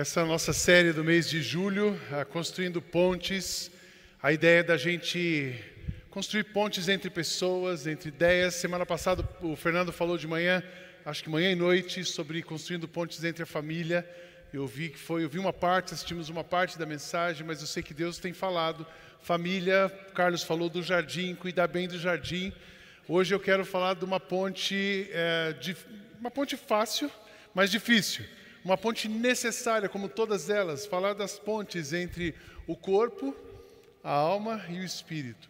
[0.00, 3.70] Essa é nossa série do mês de julho, a Construindo Pontes.
[4.22, 5.54] A ideia é da gente
[6.08, 8.54] construir pontes entre pessoas, entre ideias.
[8.54, 10.62] Semana passada o Fernando falou de manhã,
[11.04, 14.08] acho que manhã e noite, sobre construindo pontes entre a família.
[14.54, 17.66] Eu vi que foi, eu vi uma parte, assistimos uma parte da mensagem, mas eu
[17.66, 18.86] sei que Deus tem falado.
[19.20, 22.54] Família, Carlos falou do jardim, cuidar bem do jardim.
[23.06, 25.76] Hoje eu quero falar de uma ponte, é, de,
[26.18, 27.10] uma ponte fácil,
[27.54, 28.24] mas difícil
[28.64, 32.34] uma ponte necessária, como todas elas, falar das pontes entre
[32.66, 33.34] o corpo,
[34.02, 35.48] a alma e o espírito.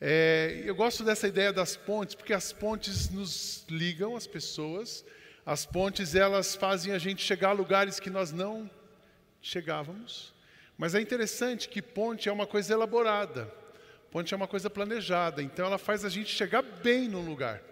[0.00, 5.04] É, eu gosto dessa ideia das pontes, porque as pontes nos ligam as pessoas,
[5.44, 8.70] as pontes elas fazem a gente chegar a lugares que nós não
[9.40, 10.34] chegávamos.
[10.76, 13.50] Mas é interessante que ponte é uma coisa elaborada,
[14.10, 17.62] ponte é uma coisa planejada, então ela faz a gente chegar bem num lugar.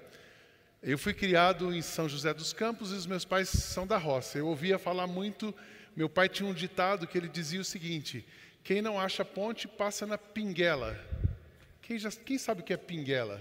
[0.86, 4.36] Eu fui criado em São José dos Campos e os meus pais são da roça.
[4.36, 5.54] Eu ouvia falar muito.
[5.96, 8.22] Meu pai tinha um ditado que ele dizia o seguinte:
[8.62, 10.94] quem não acha ponte passa na pinguela.
[11.80, 13.40] Quem, já, quem sabe o que é pinguela?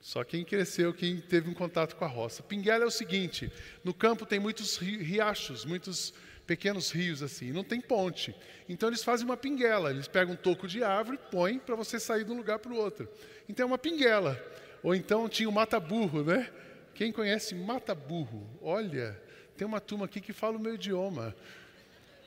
[0.00, 2.42] Só quem cresceu, quem teve um contato com a roça.
[2.42, 3.52] Pinguela é o seguinte:
[3.84, 6.12] no campo tem muitos riachos, muitos
[6.44, 8.34] pequenos rios assim, não tem ponte.
[8.68, 9.88] Então eles fazem uma pinguela.
[9.88, 12.76] Eles pegam um toco de árvore, põem para você sair de um lugar para o
[12.76, 13.08] outro.
[13.48, 14.36] Então é uma pinguela.
[14.84, 16.50] Ou então tinha o mata-burro, né?
[16.94, 18.46] Quem conhece mata-burro?
[18.60, 19.18] Olha,
[19.56, 21.34] tem uma turma aqui que fala o meu idioma.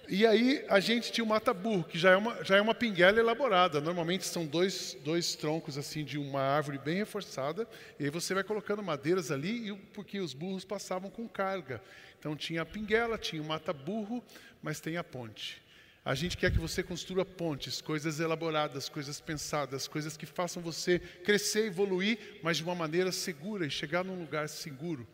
[0.09, 3.19] E aí a gente tinha o mata-burro, que já é, uma, já é uma pinguela
[3.19, 3.79] elaborada.
[3.79, 7.67] Normalmente são dois, dois troncos assim de uma árvore bem reforçada.
[7.99, 11.79] E aí você vai colocando madeiras ali, porque os burros passavam com carga.
[12.17, 14.23] Então tinha a pinguela, tinha o mata-burro,
[14.63, 15.61] mas tem a ponte.
[16.07, 20.99] A gente quer que você construa pontes, coisas elaboradas, coisas pensadas, coisas que façam você
[20.99, 25.05] crescer, evoluir, mas de uma maneira segura e chegar num lugar seguro.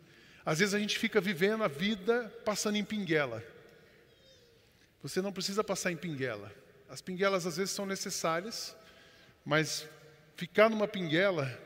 [0.46, 3.42] Às vezes a gente fica vivendo a vida passando em pinguela.
[5.02, 6.52] Você não precisa passar em pinguela.
[6.88, 8.76] As pinguelas às vezes são necessárias,
[9.44, 9.88] mas
[10.36, 11.60] ficar numa pinguela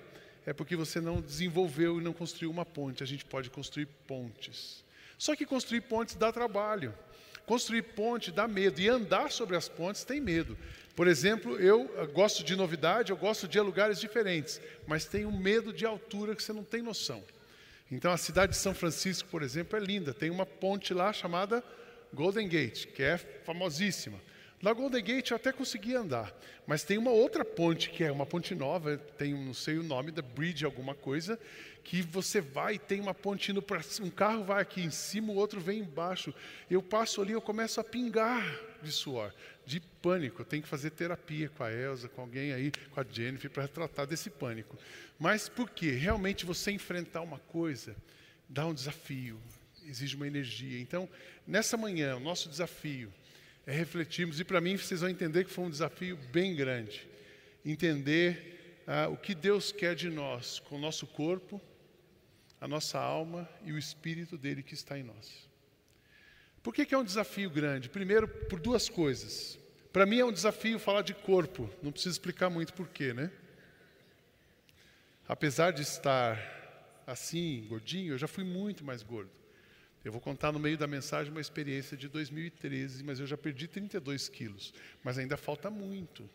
[0.46, 3.02] é porque você não desenvolveu e não construiu uma ponte.
[3.02, 4.82] A gente pode construir pontes.
[5.18, 6.94] Só que construir pontes dá trabalho.
[7.48, 10.54] Construir ponte dá medo e andar sobre as pontes tem medo.
[10.94, 15.86] Por exemplo, eu gosto de novidade, eu gosto de lugares diferentes, mas tenho medo de
[15.86, 17.24] altura que você não tem noção.
[17.90, 20.12] Então, a cidade de São Francisco, por exemplo, é linda.
[20.12, 21.64] Tem uma ponte lá chamada
[22.12, 24.20] Golden Gate, que é famosíssima.
[24.60, 26.34] Na Golden Gate eu até consegui andar,
[26.66, 30.10] mas tem uma outra ponte que é uma ponte nova, tem não sei o nome
[30.10, 31.38] da bridge alguma coisa,
[31.84, 35.32] que você vai e tem uma ponte indo para um carro vai aqui em cima,
[35.32, 36.34] o outro vem embaixo.
[36.68, 38.44] Eu passo ali, eu começo a pingar
[38.82, 39.32] de suor,
[39.64, 40.42] de pânico.
[40.42, 43.68] Eu tenho que fazer terapia com a Elsa, com alguém aí, com a Jennifer para
[43.68, 44.76] tratar desse pânico.
[45.18, 45.92] Mas por quê?
[45.92, 47.96] Realmente você enfrentar uma coisa
[48.48, 49.38] dá um desafio,
[49.84, 50.80] exige uma energia.
[50.80, 51.08] Então,
[51.46, 53.12] nessa manhã, o nosso desafio
[53.68, 57.06] é refletirmos, e para mim vocês vão entender que foi um desafio bem grande.
[57.62, 61.60] Entender ah, o que Deus quer de nós, com o nosso corpo,
[62.58, 65.46] a nossa alma e o espírito dele que está em nós.
[66.62, 67.90] Por que, que é um desafio grande?
[67.90, 69.58] Primeiro, por duas coisas.
[69.92, 73.30] Para mim é um desafio falar de corpo, não preciso explicar muito porquê, né?
[75.28, 76.38] Apesar de estar
[77.06, 79.37] assim, gordinho, eu já fui muito mais gordo.
[80.08, 83.68] Eu vou contar no meio da mensagem uma experiência de 2013, mas eu já perdi
[83.68, 84.72] 32 quilos.
[85.04, 86.26] Mas ainda falta muito.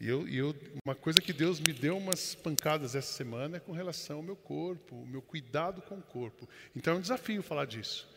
[0.00, 3.72] E eu, eu, uma coisa que Deus me deu umas pancadas essa semana é com
[3.72, 6.48] relação ao meu corpo, o meu cuidado com o corpo.
[6.74, 8.08] Então é um desafio falar disso.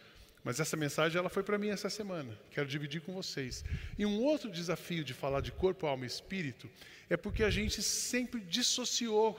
[0.41, 2.33] Mas essa mensagem ela foi para mim essa semana.
[2.51, 3.65] Quero dividir com vocês.
[3.97, 6.69] E um outro desafio de falar de corpo, alma e espírito
[7.09, 9.33] é porque a gente sempre dissociou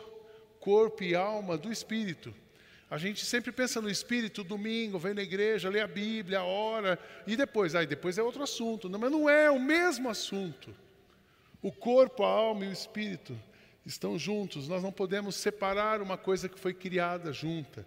[0.61, 2.35] corpo e alma do espírito.
[2.91, 7.37] A gente sempre pensa no espírito, domingo, vem na igreja, lê a Bíblia, ora, e
[7.37, 8.89] depois, aí depois é outro assunto.
[8.89, 10.75] Não, mas não é o mesmo assunto.
[11.61, 13.39] O corpo, a alma e o espírito
[13.85, 14.69] estão juntos.
[14.69, 17.87] Nós não podemos separar uma coisa que foi criada junta.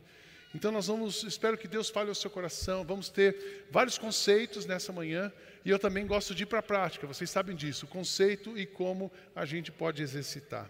[0.54, 2.84] Então nós vamos, espero que Deus fale ao seu coração.
[2.84, 5.32] Vamos ter vários conceitos nessa manhã
[5.66, 7.08] e eu também gosto de ir para a prática.
[7.08, 10.70] Vocês sabem disso, o conceito e como a gente pode exercitar.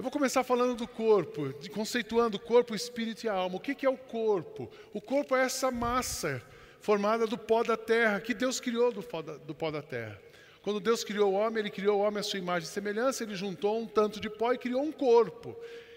[0.00, 3.56] Eu vou começar falando do corpo, conceituando o corpo, espírito e a alma.
[3.56, 4.70] O que é o corpo?
[4.94, 6.42] O corpo é essa massa
[6.80, 10.18] formada do pó da terra, que Deus criou do pó da, do pó da terra.
[10.62, 13.34] Quando Deus criou o homem, ele criou o homem à sua imagem e semelhança, ele
[13.34, 15.54] juntou um tanto de pó e criou um corpo.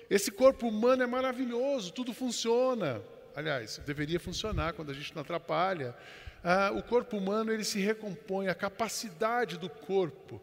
[0.09, 3.01] Esse corpo humano é maravilhoso, tudo funciona.
[3.33, 5.95] Aliás, deveria funcionar quando a gente não atrapalha.
[6.44, 10.41] Ah, o corpo humano ele se recompõe, a capacidade do corpo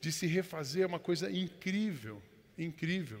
[0.00, 2.22] de se refazer é uma coisa incrível,
[2.64, 3.20] incrível.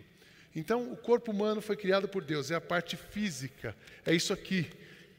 [0.54, 4.68] Então, o corpo humano foi criado por Deus, é a parte física, é isso aqui.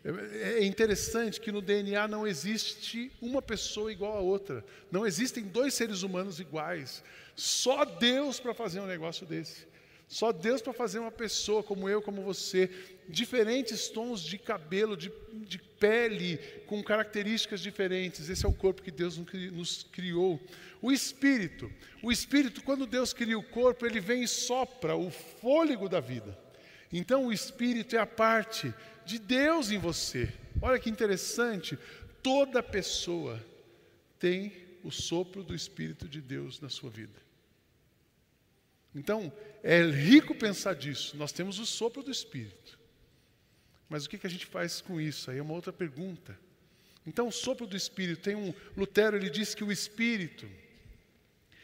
[0.04, 4.66] É interessante que no DNA não existe uma pessoa igual a outra.
[4.92, 7.04] Não existem dois seres humanos iguais.
[7.36, 9.68] Só Deus para fazer um negócio desse.
[10.12, 12.70] Só Deus para fazer uma pessoa como eu, como você,
[13.08, 16.38] diferentes tons de cabelo, de, de, pele,
[16.68, 18.28] com características diferentes.
[18.28, 19.18] Esse é o corpo que Deus
[19.54, 20.38] nos criou.
[20.82, 21.72] O espírito.
[22.04, 26.38] O espírito, quando Deus cria o corpo, ele vem e sopra o fôlego da vida.
[26.92, 28.74] Então, o espírito é a parte
[29.06, 30.30] de Deus em você.
[30.62, 31.80] Olha que interessante,
[32.22, 33.42] toda pessoa
[34.20, 34.52] tem
[34.84, 37.31] o sopro do Espírito de Deus na sua vida.
[38.94, 39.32] Então,
[39.64, 41.16] é rico pensar disso.
[41.18, 42.80] Nós temos o sopro do Espírito.
[43.90, 45.32] Mas o que, que a gente faz com isso?
[45.32, 46.38] Aí é uma outra pergunta.
[47.06, 48.54] Então, o sopro do Espírito, tem um.
[48.76, 50.48] Lutero, ele diz que o Espírito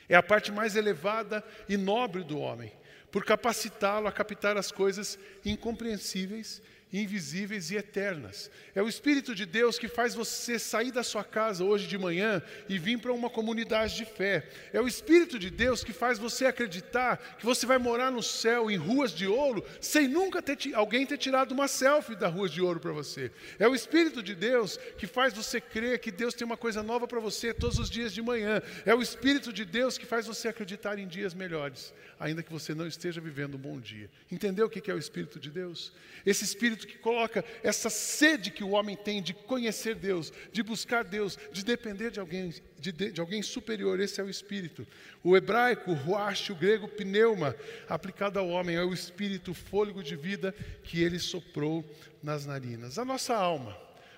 [0.09, 2.71] é a parte mais elevada e nobre do homem,
[3.11, 8.49] por capacitá-lo a captar as coisas incompreensíveis invisíveis e eternas.
[8.73, 12.41] É o Espírito de Deus que faz você sair da sua casa hoje de manhã
[12.69, 14.47] e vir para uma comunidade de fé.
[14.71, 18.71] É o Espírito de Deus que faz você acreditar que você vai morar no céu
[18.71, 22.61] em ruas de ouro sem nunca ter alguém ter tirado uma selfie da rua de
[22.61, 23.31] ouro para você.
[23.59, 27.07] É o Espírito de Deus que faz você crer que Deus tem uma coisa nova
[27.07, 28.61] para você todos os dias de manhã.
[28.85, 32.73] É o Espírito de Deus que faz você acreditar em dias melhores, ainda que você
[32.73, 34.09] não esteja vivendo um bom dia.
[34.31, 35.91] Entendeu o que é o Espírito de Deus?
[36.25, 41.03] Esse Espírito que coloca essa sede que o homem tem de conhecer Deus, de buscar
[41.03, 44.85] Deus, de depender de alguém, de, de alguém superior, esse é o Espírito.
[45.23, 47.55] O hebraico, ruach, o grego, pneuma,
[47.87, 50.53] aplicado ao homem, é o Espírito, o fôlego de vida
[50.83, 51.83] que ele soprou
[52.21, 52.99] nas narinas.
[52.99, 53.75] A nossa alma.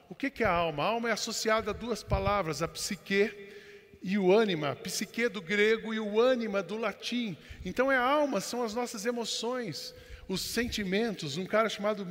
[0.09, 0.83] O que é a alma?
[0.83, 3.31] A alma é associada a duas palavras, a psique
[4.01, 7.37] e o ânima, psique do grego e o ânima do latim.
[7.63, 9.93] Então é a alma, são as nossas emoções
[10.29, 11.35] os sentimentos.
[11.35, 12.05] Um cara chamado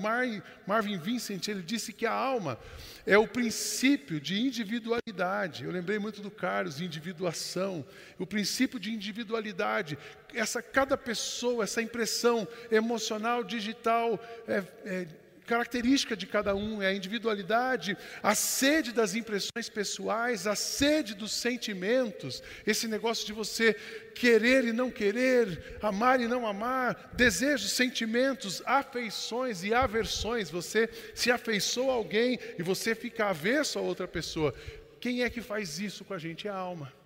[0.67, 2.59] Marvin Vincent, ele disse que a alma
[3.07, 5.65] é o princípio de individualidade.
[5.65, 7.87] Eu lembrei muito do Carlos, individuação.
[8.19, 9.97] O princípio de individualidade.
[10.35, 15.07] Essa, cada pessoa, essa impressão emocional, digital, é, é,
[15.49, 21.33] característica de cada um, é a individualidade, a sede das impressões pessoais, a sede dos
[21.33, 23.75] sentimentos, esse negócio de você
[24.15, 30.51] querer e não querer, amar e não amar, desejos, sentimentos, afeições e aversões.
[30.51, 34.55] Você se afeiçoa a alguém e você fica avesso a outra pessoa.
[35.01, 36.47] Quem é que faz isso com a gente?
[36.47, 36.98] É a alma.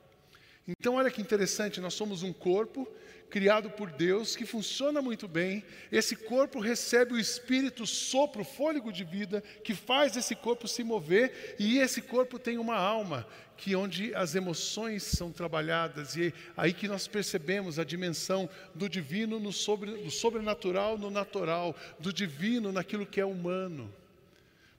[0.67, 2.89] Então, olha que interessante, nós somos um corpo
[3.33, 5.65] criado por Deus, que funciona muito bem.
[5.91, 11.57] Esse corpo recebe o espírito, sopro, fôlego de vida, que faz esse corpo se mover,
[11.59, 13.27] e esse corpo tem uma alma,
[13.57, 18.87] que onde as emoções são trabalhadas, e é aí que nós percebemos a dimensão do
[18.87, 23.91] divino no sobre, do sobrenatural no natural, do divino naquilo que é humano.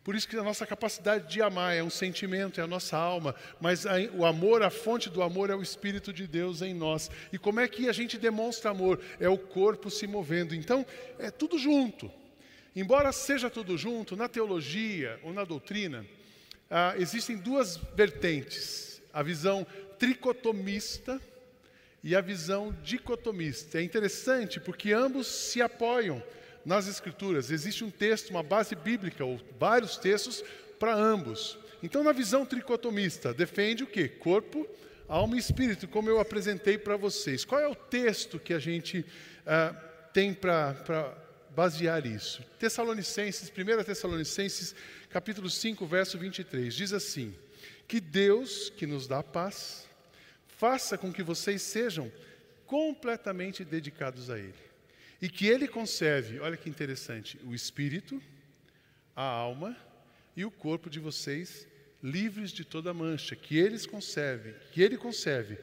[0.04, 3.34] Por isso que a nossa capacidade de amar é um sentimento, é a nossa alma,
[3.62, 7.10] mas a, o amor, a fonte do amor é o Espírito de Deus em nós.
[7.32, 9.00] E como é que a gente demonstra amor?
[9.18, 10.54] É o corpo se movendo.
[10.54, 10.86] Então,
[11.18, 12.12] é tudo junto.
[12.76, 16.06] Embora seja tudo junto, na teologia ou na doutrina,
[16.70, 19.66] ah, existem duas vertentes: a visão
[19.98, 21.22] tricotomista
[22.04, 23.80] e a visão dicotomista.
[23.80, 26.22] É interessante porque ambos se apoiam
[26.66, 27.52] nas Escrituras.
[27.52, 30.44] Existe um texto, uma base bíblica, ou vários textos,
[30.80, 31.58] para ambos.
[31.82, 34.08] Então, na visão tricotomista, defende o quê?
[34.08, 34.68] Corpo,
[35.08, 37.44] alma e espírito, como eu apresentei para vocês.
[37.44, 39.06] Qual é o texto que a gente
[39.46, 39.74] ah,
[40.14, 41.18] tem para
[41.50, 42.42] basear isso?
[42.58, 44.76] Tessalonicenses, 1 Tessalonicenses,
[45.10, 47.36] capítulo 5, verso 23, diz assim:
[47.88, 49.86] Que Deus, que nos dá paz,
[50.58, 52.12] faça com que vocês sejam
[52.66, 54.73] completamente dedicados a Ele
[55.22, 58.22] e que ele conserve, olha que interessante, o espírito,
[59.16, 59.76] a alma
[60.36, 61.68] e o corpo de vocês
[62.04, 65.58] livres de toda mancha, que eles conservem, que ele conserve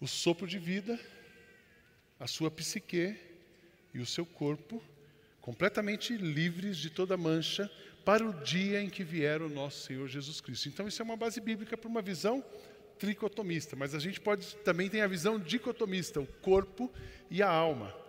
[0.00, 0.98] o sopro de vida,
[2.20, 3.16] a sua psique
[3.92, 4.82] e o seu corpo
[5.40, 7.68] completamente livres de toda mancha
[8.04, 10.68] para o dia em que vier o nosso Senhor Jesus Cristo.
[10.68, 12.44] Então isso é uma base bíblica para uma visão
[12.98, 16.92] tricotomista, mas a gente pode também ter a visão dicotomista, o corpo
[17.28, 18.01] e a alma.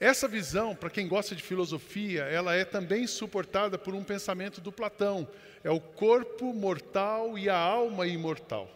[0.00, 4.70] Essa visão, para quem gosta de filosofia, ela é também suportada por um pensamento do
[4.70, 5.26] Platão.
[5.64, 8.70] É o corpo mortal e a alma imortal.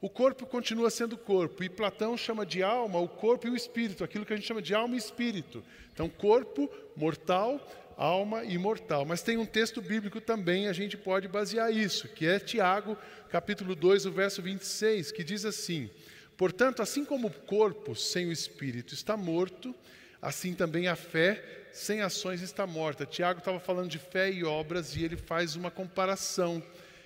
[0.00, 4.02] O corpo continua sendo corpo, e Platão chama de alma o corpo e o espírito,
[4.02, 5.62] aquilo que a gente chama de alma e espírito.
[5.92, 7.60] Então, corpo mortal,
[7.96, 9.04] alma imortal.
[9.04, 12.96] Mas tem um texto bíblico também, a gente pode basear isso, que é Tiago,
[13.28, 15.90] capítulo 2, o verso 26, que diz assim:
[16.36, 19.72] Portanto, assim como o corpo sem o espírito está morto,
[20.22, 23.04] assim também a fé sem ações está morta.
[23.04, 26.62] Tiago estava falando de fé e obras e ele faz uma comparação.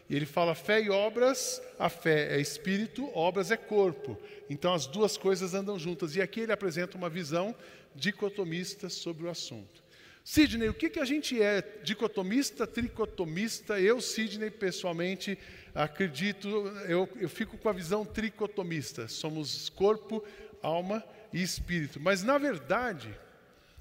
[0.09, 4.21] E ele fala fé e obras, a fé é espírito, obras é corpo.
[4.51, 6.15] Então as duas coisas andam juntas.
[6.15, 7.55] E aqui ele apresenta uma visão
[7.95, 9.83] dicotomista sobre o assunto.
[10.23, 11.63] Sidney, o que, que a gente é?
[11.85, 13.81] Dicotomista, tricotomista?
[13.81, 15.39] Eu, Sidney, pessoalmente,
[15.73, 16.49] acredito,
[16.89, 19.07] eu, eu fico com a visão tricotomista.
[19.07, 20.25] Somos corpo,
[20.61, 21.03] alma
[21.33, 22.01] e espírito.
[22.01, 23.15] Mas, na verdade,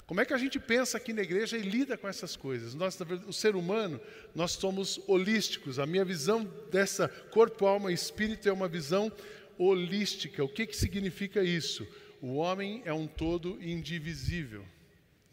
[0.06, 2.76] como é que a gente pensa aqui na igreja e lida com essas coisas?
[2.76, 2.98] Nós,
[3.28, 4.00] o ser humano,
[4.36, 5.80] nós somos holísticos.
[5.80, 9.12] A minha visão dessa corpo, alma e espírito é uma visão
[9.58, 10.44] holística.
[10.44, 11.88] O que, que significa isso?
[12.22, 14.64] O homem é um todo indivisível.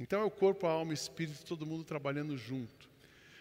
[0.00, 2.90] Então é o corpo, a alma e espírito, todo mundo trabalhando junto.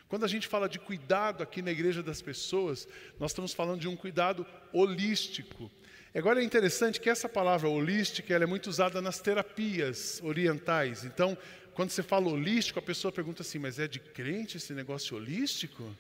[0.10, 2.86] Quando a gente fala de cuidado aqui na igreja das pessoas,
[3.18, 5.72] nós estamos falando de um cuidado holístico.
[6.13, 11.06] Agora é interessante que essa palavra holística ela é muito usada nas terapias orientais.
[11.06, 11.38] Então,
[11.74, 15.96] quando você fala holístico, a pessoa pergunta assim: mas é de crente esse negócio holístico?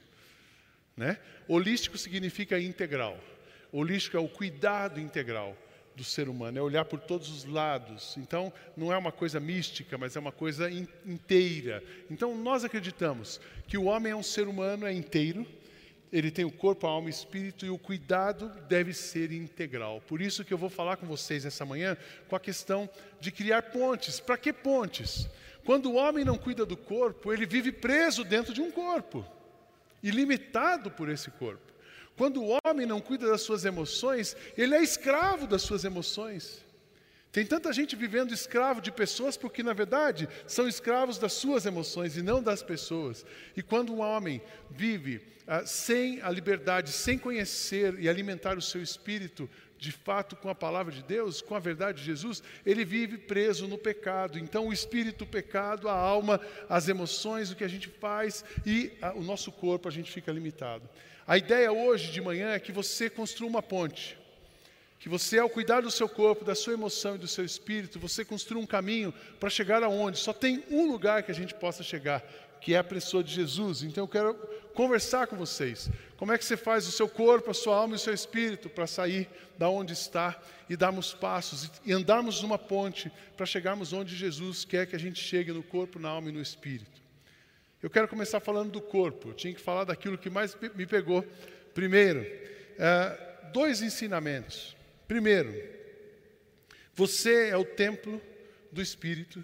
[0.97, 1.17] Né?
[1.47, 3.17] Holístico significa integral.
[3.71, 5.55] Holístico é o cuidado integral
[5.95, 8.17] do ser humano, é olhar por todos os lados.
[8.17, 11.81] Então, não é uma coisa mística, mas é uma coisa in, inteira.
[12.09, 15.47] Então, nós acreditamos que o homem é um ser humano, é inteiro,
[16.11, 20.01] ele tem o corpo, a alma e o espírito, e o cuidado deve ser integral.
[20.01, 21.95] Por isso que eu vou falar com vocês essa manhã
[22.27, 22.89] com a questão
[23.19, 24.19] de criar pontes.
[24.19, 25.29] Para que pontes?
[25.63, 29.25] Quando o homem não cuida do corpo, ele vive preso dentro de um corpo
[30.03, 31.71] e limitado por esse corpo.
[32.17, 36.65] Quando o homem não cuida das suas emoções, ele é escravo das suas emoções.
[37.31, 42.17] Tem tanta gente vivendo escravo de pessoas porque, na verdade, são escravos das suas emoções
[42.17, 43.25] e não das pessoas.
[43.55, 48.81] E quando um homem vive ah, sem a liberdade, sem conhecer e alimentar o seu
[48.81, 53.17] espírito, de fato, com a palavra de Deus, com a verdade de Jesus, ele vive
[53.17, 54.37] preso no pecado.
[54.37, 58.91] Então, o espírito, o pecado, a alma, as emoções, o que a gente faz e
[59.01, 60.87] ah, o nosso corpo, a gente fica limitado.
[61.25, 64.20] A ideia hoje de manhã é que você construa uma ponte.
[65.01, 68.23] Que você, ao cuidar do seu corpo, da sua emoção e do seu espírito, você
[68.23, 70.19] construa um caminho para chegar aonde?
[70.19, 72.21] Só tem um lugar que a gente possa chegar,
[72.61, 73.81] que é a pessoa de Jesus.
[73.81, 74.35] Então eu quero
[74.75, 75.89] conversar com vocês.
[76.17, 78.69] Como é que você faz o seu corpo, a sua alma e o seu espírito
[78.69, 79.27] para sair
[79.57, 80.39] da onde está
[80.69, 85.19] e darmos passos e andarmos numa ponte para chegarmos onde Jesus quer que a gente
[85.19, 87.01] chegue no corpo, na alma e no espírito.
[87.81, 89.29] Eu quero começar falando do corpo.
[89.29, 91.25] Eu tinha que falar daquilo que mais me pegou.
[91.73, 92.23] Primeiro,
[92.77, 94.79] é, dois ensinamentos.
[95.11, 95.53] Primeiro,
[96.93, 98.21] você é o templo
[98.71, 99.43] do Espírito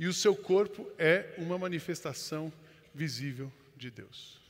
[0.00, 2.50] e o seu corpo é uma manifestação
[2.94, 4.40] visível de Deus.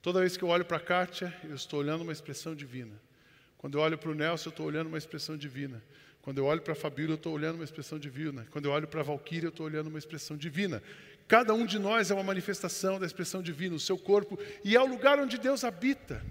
[0.00, 2.94] Toda vez que eu olho para a Kátia, eu estou olhando uma expressão divina.
[3.58, 5.82] Quando eu olho para o Nelson, eu estou olhando uma expressão divina.
[6.20, 8.46] Quando eu olho para a Fabíola, eu estou olhando uma expressão divina.
[8.52, 10.80] Quando eu olho para a Valquíria, eu estou olhando uma expressão divina.
[11.26, 14.80] Cada um de nós é uma manifestação da expressão divina, o seu corpo, e é
[14.80, 16.24] o lugar onde Deus habita.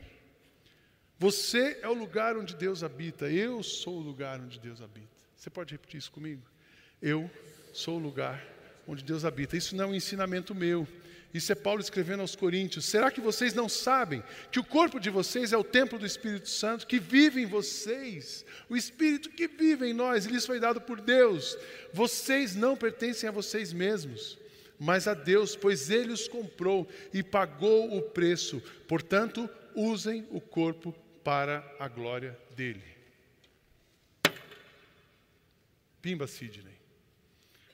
[1.21, 5.07] Você é o lugar onde Deus habita, eu sou o lugar onde Deus habita.
[5.35, 6.41] Você pode repetir isso comigo?
[6.99, 7.29] Eu
[7.71, 8.43] sou o lugar
[8.87, 9.55] onde Deus habita.
[9.55, 10.87] Isso não é um ensinamento meu.
[11.31, 12.85] Isso é Paulo escrevendo aos Coríntios.
[12.85, 16.49] Será que vocês não sabem que o corpo de vocês é o templo do Espírito
[16.49, 18.43] Santo que vive em vocês?
[18.67, 21.55] O Espírito que vive em nós, ele foi dado por Deus.
[21.93, 24.39] Vocês não pertencem a vocês mesmos
[24.83, 28.59] mas a Deus, pois Ele os comprou e pagou o preço.
[28.87, 30.91] Portanto, usem o corpo
[31.23, 32.83] para a glória dele.
[36.01, 36.73] Pimba Sidney.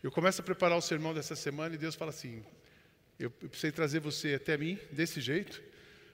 [0.04, 2.44] Eu começo a preparar o sermão dessa semana e Deus fala assim:
[3.20, 5.62] eu precisei trazer você até mim desse jeito,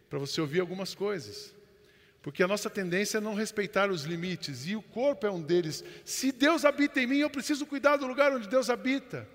[0.09, 1.53] para você ouvir algumas coisas.
[2.21, 5.83] Porque a nossa tendência é não respeitar os limites, e o corpo é um deles.
[6.05, 9.27] Se Deus habita em mim, eu preciso cuidar do lugar onde Deus habita.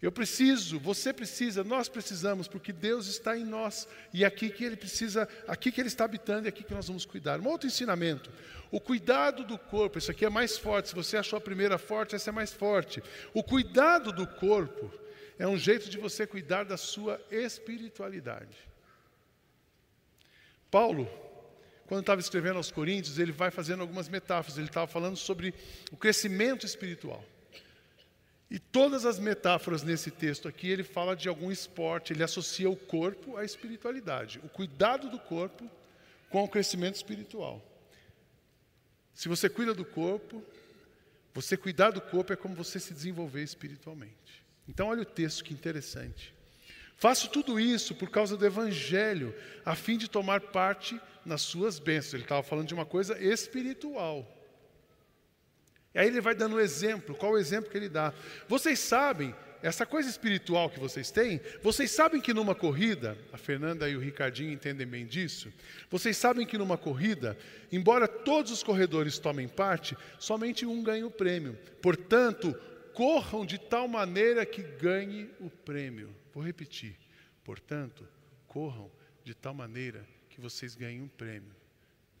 [0.00, 4.62] Eu preciso, você precisa, nós precisamos, porque Deus está em nós e é aqui que
[4.62, 7.40] Ele precisa, aqui que Ele está habitando e é aqui que nós vamos cuidar.
[7.40, 8.30] Um outro ensinamento:
[8.70, 9.98] o cuidado do corpo.
[9.98, 10.90] Isso aqui é mais forte.
[10.90, 13.02] Se você achou a primeira forte, essa é mais forte.
[13.32, 14.92] O cuidado do corpo
[15.38, 18.56] é um jeito de você cuidar da sua espiritualidade.
[20.70, 21.08] Paulo,
[21.86, 24.58] quando estava escrevendo aos Coríntios, ele vai fazendo algumas metáforas.
[24.58, 25.54] Ele estava falando sobre
[25.90, 27.24] o crescimento espiritual.
[28.50, 32.76] E todas as metáforas nesse texto aqui, ele fala de algum esporte, ele associa o
[32.76, 35.68] corpo à espiritualidade, o cuidado do corpo
[36.30, 37.60] com o crescimento espiritual.
[39.14, 40.44] Se você cuida do corpo,
[41.34, 44.44] você cuidar do corpo é como você se desenvolver espiritualmente.
[44.68, 46.34] Então, olha o texto que interessante.
[46.96, 49.34] Faço tudo isso por causa do Evangelho,
[49.64, 52.14] a fim de tomar parte nas suas bênçãos.
[52.14, 54.35] Ele estava falando de uma coisa espiritual.
[55.96, 57.14] E aí ele vai dando um exemplo.
[57.14, 58.12] Qual o exemplo que ele dá?
[58.46, 63.88] Vocês sabem, essa coisa espiritual que vocês têm, vocês sabem que numa corrida, a Fernanda
[63.88, 65.50] e o Ricardinho entendem bem disso,
[65.90, 67.34] vocês sabem que numa corrida,
[67.72, 71.58] embora todos os corredores tomem parte, somente um ganha o prêmio.
[71.80, 72.54] Portanto,
[72.92, 76.14] corram de tal maneira que ganhe o prêmio.
[76.34, 76.94] Vou repetir.
[77.42, 78.06] Portanto,
[78.46, 78.90] corram
[79.24, 81.56] de tal maneira que vocês ganhem um prêmio.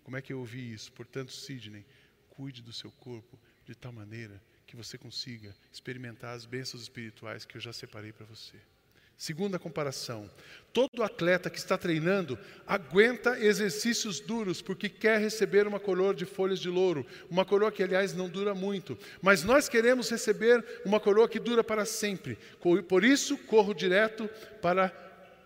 [0.02, 0.90] Como é que eu ouvi isso?
[0.92, 1.84] Portanto, Sidney,
[2.30, 7.56] cuide do seu corpo de tal maneira que você consiga experimentar as bênçãos espirituais que
[7.56, 8.56] eu já separei para você.
[9.18, 10.30] Segunda comparação:
[10.72, 16.60] todo atleta que está treinando aguenta exercícios duros porque quer receber uma coroa de folhas
[16.60, 21.28] de louro, uma coroa que, aliás, não dura muito, mas nós queremos receber uma coroa
[21.28, 22.38] que dura para sempre.
[22.88, 24.28] Por isso, corro direto
[24.60, 24.92] para a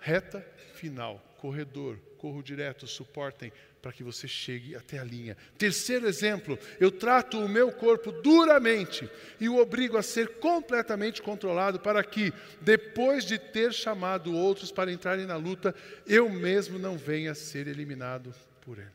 [0.00, 1.24] reta final.
[1.38, 5.36] Corredor, corro direto, suportem para que você chegue até a linha.
[5.56, 9.08] Terceiro exemplo, eu trato o meu corpo duramente
[9.40, 14.92] e o obrigo a ser completamente controlado para que, depois de ter chamado outros para
[14.92, 15.74] entrarem na luta,
[16.06, 18.88] eu mesmo não venha a ser eliminado por ele.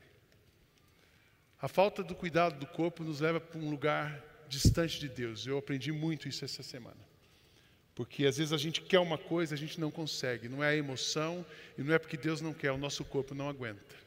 [1.60, 5.48] A falta do cuidado do corpo nos leva para um lugar distante de Deus.
[5.48, 6.98] Eu aprendi muito isso essa semana.
[7.96, 10.50] Porque às vezes a gente quer uma coisa, a gente não consegue.
[10.50, 11.44] Não é a emoção
[11.78, 14.05] e não é porque Deus não quer, o nosso corpo não aguenta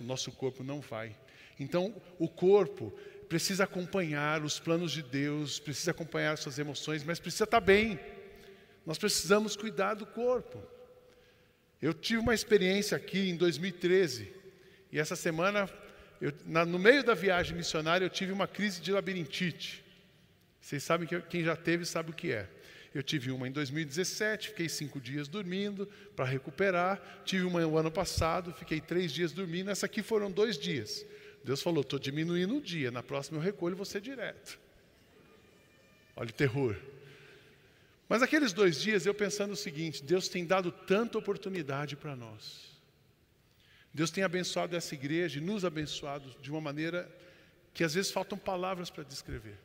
[0.00, 1.16] o nosso corpo não vai.
[1.58, 2.90] Então, o corpo
[3.28, 8.00] precisa acompanhar os planos de Deus, precisa acompanhar suas emoções, mas precisa estar bem.
[8.84, 10.60] Nós precisamos cuidar do corpo.
[11.80, 14.32] Eu tive uma experiência aqui em 2013,
[14.92, 15.70] e essa semana,
[16.20, 19.84] eu, na, no meio da viagem missionária, eu tive uma crise de labirintite.
[20.60, 22.48] Vocês sabem que quem já teve sabe o que é.
[22.92, 27.00] Eu tive uma em 2017, fiquei cinco dias dormindo para recuperar.
[27.24, 29.70] Tive uma no ano passado, fiquei três dias dormindo.
[29.70, 31.06] Essa aqui foram dois dias.
[31.44, 34.58] Deus falou: estou diminuindo o dia, na próxima eu recolho você direto.
[36.16, 36.76] Olha o terror.
[38.08, 42.70] Mas aqueles dois dias eu pensando o seguinte: Deus tem dado tanta oportunidade para nós.
[43.94, 47.08] Deus tem abençoado essa igreja e nos abençoado de uma maneira
[47.72, 49.56] que às vezes faltam palavras para descrever.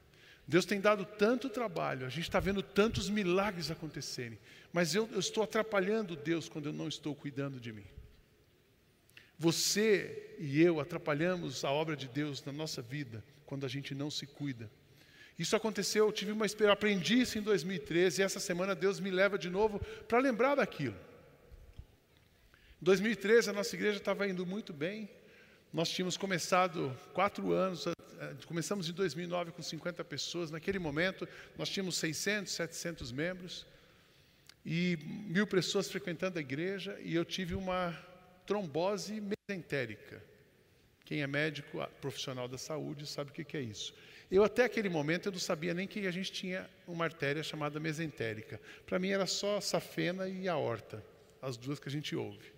[0.48, 4.38] Deus tem dado tanto trabalho, a gente está vendo tantos milagres acontecerem,
[4.72, 7.86] mas eu, eu, estou atrapalhando Deus quando eu não estou cuidando de mim.
[9.38, 14.12] Você e eu atrapalhamos a obra de Deus na nossa vida quando a gente não
[14.12, 14.70] se cuida.
[15.38, 19.10] Isso aconteceu, eu tive uma experiência, aprendi isso em 2013 e essa semana Deus me
[19.10, 20.96] leva de novo para lembrar daquilo.
[22.82, 25.10] Em 2013 a nossa igreja estava indo muito bem,
[25.74, 27.86] nós tínhamos começado quatro anos
[28.20, 30.52] eh, começamos em 2009 com 50 pessoas.
[30.52, 33.66] Naquele momento, nós tínhamos 600, 700 membros
[34.66, 34.98] e
[35.28, 36.98] mil pessoas frequentando a igreja.
[37.04, 37.98] E eu tive uma
[38.46, 40.24] trombose mesentérica.
[41.04, 43.94] Quem é médico profissional da saúde sabe o que é isso.
[44.32, 47.80] Eu até aquele momento eu não sabia nem que a gente tinha uma artéria chamada
[47.80, 48.60] mesentérica.
[48.86, 51.04] Para mim era só safena e aorta,
[51.42, 52.55] as duas que a gente ouve.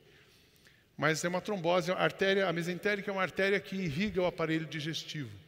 [0.98, 4.66] Mas é uma trombose, a artéria, a mesentérica é uma artéria que irriga o aparelho
[4.66, 5.48] digestivo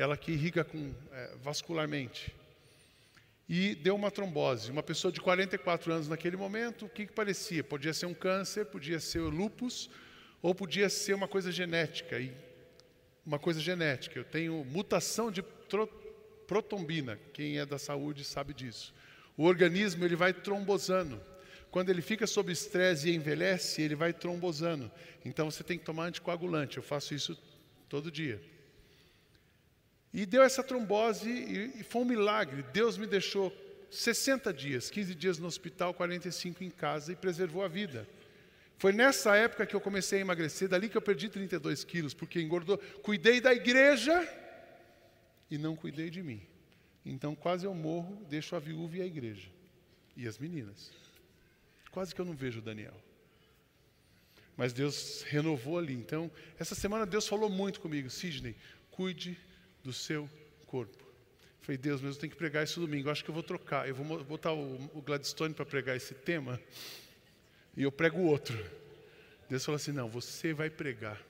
[0.00, 2.34] ela que irriga com, é, vascularmente.
[3.48, 4.70] E deu uma trombose.
[4.70, 7.62] Uma pessoa de 44 anos naquele momento, o que, que parecia?
[7.62, 9.90] Podia ser um câncer, podia ser lupus,
[10.40, 12.18] ou podia ser uma coisa genética.
[12.18, 12.32] E
[13.26, 14.18] uma coisa genética.
[14.18, 15.42] Eu tenho mutação de
[16.46, 17.18] protombina.
[17.34, 18.94] Quem é da saúde sabe disso.
[19.36, 21.20] O organismo ele vai trombosando.
[21.70, 24.90] Quando ele fica sob estresse e envelhece, ele vai trombosando.
[25.24, 26.76] Então você tem que tomar anticoagulante.
[26.76, 27.38] Eu faço isso
[27.88, 28.40] todo dia.
[30.12, 32.64] E deu essa trombose e, foi um milagre.
[32.72, 33.54] Deus me deixou
[33.90, 38.06] 60 dias, 15 dias no hospital, 45 em casa e preservou a vida.
[38.76, 42.40] Foi nessa época que eu comecei a emagrecer, dali que eu perdi 32 quilos, porque
[42.40, 42.78] engordou.
[43.02, 44.26] Cuidei da igreja
[45.50, 46.42] e não cuidei de mim.
[47.04, 49.48] Então quase eu morro, deixo a viúva e a igreja.
[50.16, 50.90] E as meninas.
[51.90, 52.94] Quase que eu não vejo Daniel.
[54.56, 55.94] Mas Deus renovou ali.
[55.94, 58.10] Então, essa semana Deus falou muito comigo.
[58.10, 58.54] Sidney,
[58.90, 59.38] cuide
[59.82, 60.28] do seu
[60.66, 61.04] corpo.
[61.62, 63.10] Falei, Deus, mas eu tenho que pregar isso domingo.
[63.10, 63.88] acho que eu vou trocar.
[63.88, 66.60] Eu vou botar o Gladstone para pregar esse tema
[67.76, 68.58] e eu prego outro.
[69.48, 71.20] Deus falou assim: não, você vai pregar.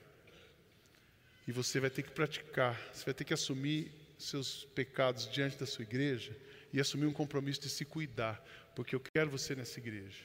[1.47, 2.79] E você vai ter que praticar.
[2.93, 6.35] Você vai ter que assumir seus pecados diante da sua igreja
[6.71, 8.43] e assumir um compromisso de se cuidar,
[8.75, 10.23] porque eu quero você nessa igreja.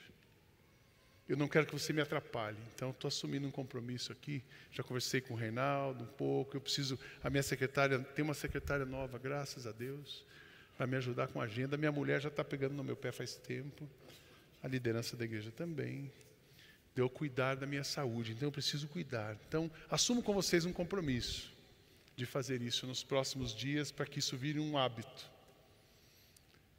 [1.29, 2.57] Eu não quero que você me atrapalhe.
[2.75, 4.45] Então, estou assumindo um compromisso aqui.
[4.71, 6.57] Já conversei com o Reinaldo um pouco.
[6.57, 6.99] Eu preciso.
[7.23, 10.25] A minha secretária, tem uma secretária nova, graças a Deus,
[10.79, 11.77] vai me ajudar com a agenda.
[11.77, 13.89] Minha mulher já está pegando no meu pé faz tempo.
[14.63, 16.13] A liderança da igreja também.
[16.95, 18.33] De eu cuidar da minha saúde.
[18.33, 19.37] Então, eu preciso cuidar.
[19.49, 21.53] Então, assumo com vocês um compromisso
[22.15, 25.31] de fazer isso nos próximos dias para que isso vire um hábito.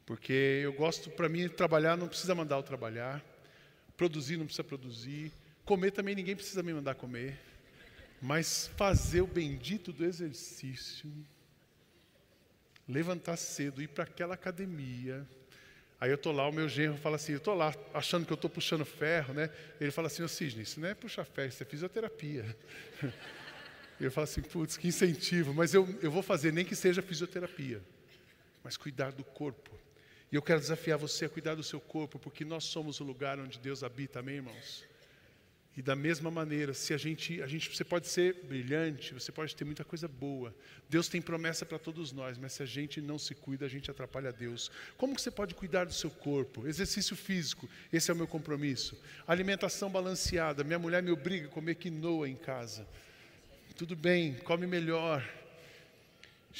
[0.06, 3.22] Porque eu gosto, para mim, trabalhar não precisa mandar eu trabalhar,
[3.98, 5.32] produzir não precisa produzir,
[5.64, 7.36] comer também ninguém precisa me mandar comer,
[8.22, 11.12] mas fazer o bendito do exercício,
[12.88, 15.26] levantar cedo, ir para aquela academia.
[16.00, 18.36] Aí eu estou lá, o meu genro fala assim, eu estou lá achando que eu
[18.36, 19.50] estou puxando ferro, né?
[19.80, 22.56] Ele fala assim, ô Cisne, isso não é puxar ferro, isso é fisioterapia.
[24.00, 27.82] Eu falo assim, putz, que incentivo, mas eu, eu vou fazer, nem que seja fisioterapia,
[28.62, 29.76] mas cuidar do corpo.
[30.30, 33.38] E eu quero desafiar você a cuidar do seu corpo, porque nós somos o lugar
[33.38, 34.84] onde Deus habita, amém, irmãos?
[35.76, 39.54] E da mesma maneira, se a gente, a gente, você pode ser brilhante, você pode
[39.54, 40.52] ter muita coisa boa.
[40.88, 43.90] Deus tem promessa para todos nós, mas se a gente não se cuida, a gente
[43.90, 44.70] atrapalha Deus.
[44.96, 46.66] Como que você pode cuidar do seu corpo?
[46.66, 49.00] Exercício físico, esse é o meu compromisso.
[49.26, 52.86] Alimentação balanceada, minha mulher me obriga a comer quinoa em casa
[53.78, 55.24] tudo bem, come melhor.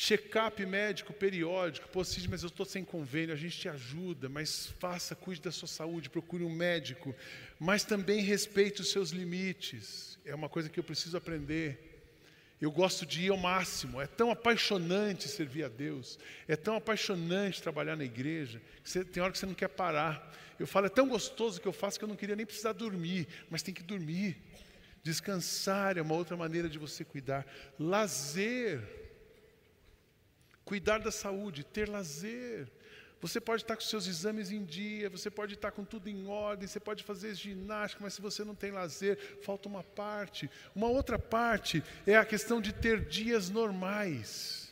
[0.00, 4.66] Check-up médico periódico, pô, Cid, mas eu estou sem convênio, a gente te ajuda, mas
[4.78, 7.12] faça, cuide da sua saúde, procure um médico,
[7.58, 12.00] mas também respeite os seus limites, é uma coisa que eu preciso aprender.
[12.60, 17.60] Eu gosto de ir ao máximo, é tão apaixonante servir a Deus, é tão apaixonante
[17.60, 20.32] trabalhar na igreja, que você, tem hora que você não quer parar.
[20.60, 23.26] Eu falo, é tão gostoso que eu faço que eu não queria nem precisar dormir,
[23.50, 24.40] mas tem que dormir.
[25.02, 27.44] Descansar é uma outra maneira de você cuidar.
[27.80, 29.07] Lazer.
[30.68, 32.68] Cuidar da saúde, ter lazer.
[33.22, 36.68] Você pode estar com seus exames em dia, você pode estar com tudo em ordem,
[36.68, 40.50] você pode fazer ginástica, mas se você não tem lazer, falta uma parte.
[40.74, 44.70] Uma outra parte é a questão de ter dias normais.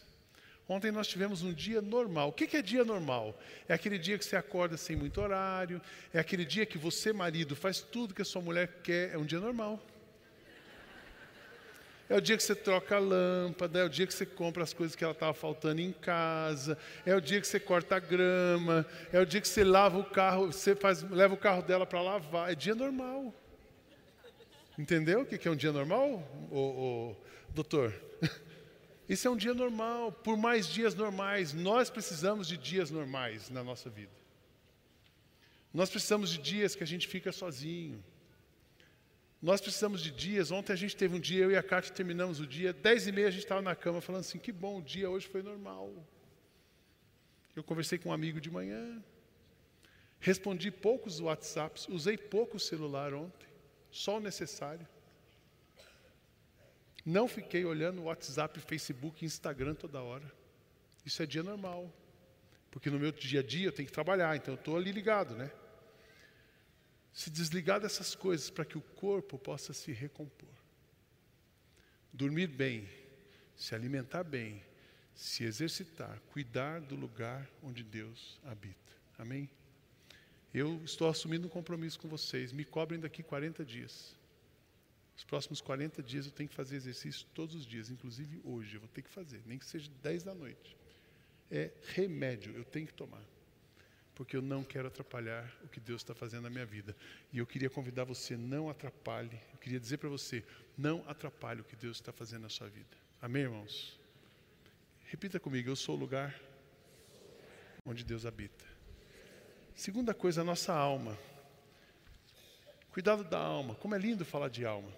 [0.68, 2.28] Ontem nós tivemos um dia normal.
[2.28, 3.35] O que é dia normal?
[3.66, 5.80] É aquele dia que você acorda sem muito horário,
[6.12, 9.24] é aquele dia que você, marido, faz tudo que a sua mulher quer, é um
[9.24, 9.82] dia normal.
[12.09, 14.73] É o dia que você troca a lâmpada, é o dia que você compra as
[14.73, 18.87] coisas que ela estava faltando em casa, é o dia que você corta a grama,
[19.12, 22.01] é o dia que você lava o carro, você faz, leva o carro dela para
[22.01, 22.53] lavar.
[22.53, 23.35] É dia normal.
[24.79, 27.16] Entendeu o que é um dia normal, ô, ô,
[27.51, 27.92] doutor?
[29.09, 30.12] Isso é um dia normal.
[30.12, 34.12] Por mais dias normais, nós precisamos de dias normais na nossa vida.
[35.73, 38.03] Nós precisamos de dias que a gente fica sozinho.
[39.46, 40.50] Nós precisamos de dias.
[40.50, 43.12] Ontem a gente teve um dia, eu e a Cátia terminamos o dia, dez e
[43.12, 45.94] meia a gente estava na cama falando assim, que bom, o dia hoje foi normal.
[47.54, 49.00] Eu conversei com um amigo de manhã,
[50.18, 53.46] respondi poucos WhatsApps, usei pouco celular ontem,
[53.88, 54.85] só o necessário.
[57.04, 60.28] Não fiquei olhando WhatsApp, Facebook, Instagram toda hora.
[61.04, 61.88] Isso é dia normal.
[62.68, 65.37] Porque no meu dia a dia eu tenho que trabalhar, então eu estou ali ligado,
[65.37, 65.52] né?
[67.16, 70.50] Se desligar dessas coisas para que o corpo possa se recompor.
[72.12, 72.87] Dormir bem,
[73.57, 74.62] se alimentar bem,
[75.14, 78.92] se exercitar, cuidar do lugar onde Deus habita.
[79.16, 79.48] Amém?
[80.52, 82.52] Eu estou assumindo um compromisso com vocês.
[82.52, 84.14] Me cobrem daqui 40 dias.
[85.16, 88.74] Os próximos 40 dias eu tenho que fazer exercício todos os dias, inclusive hoje.
[88.74, 90.76] Eu vou ter que fazer, nem que seja 10 da noite.
[91.50, 93.24] É remédio, eu tenho que tomar
[94.16, 96.96] porque eu não quero atrapalhar o que Deus está fazendo na minha vida.
[97.31, 100.42] E eu queria convidar você, não atrapalhe, eu queria dizer para você,
[100.76, 102.96] não atrapalhe o que Deus está fazendo na sua vida.
[103.20, 104.00] Amém, irmãos?
[105.05, 106.35] Repita comigo, eu sou o lugar
[107.85, 108.64] onde Deus habita.
[109.74, 111.16] Segunda coisa, a nossa alma.
[112.90, 114.90] Cuidado da alma, como é lindo falar de alma.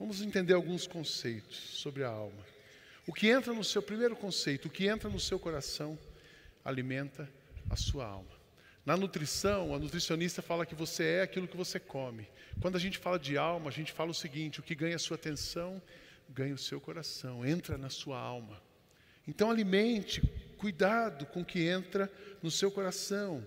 [0.00, 2.44] Vamos entender alguns conceitos sobre a alma.
[3.06, 5.96] O que entra no seu primeiro conceito, o que entra no seu coração,
[6.64, 7.30] alimenta
[7.72, 8.30] a sua alma.
[8.84, 12.28] Na nutrição, a nutricionista fala que você é aquilo que você come.
[12.60, 14.98] Quando a gente fala de alma, a gente fala o seguinte: o que ganha a
[14.98, 15.80] sua atenção,
[16.28, 18.60] ganha o seu coração, entra na sua alma.
[19.26, 20.20] Então, alimente,
[20.58, 22.10] cuidado com o que entra
[22.42, 23.46] no seu coração.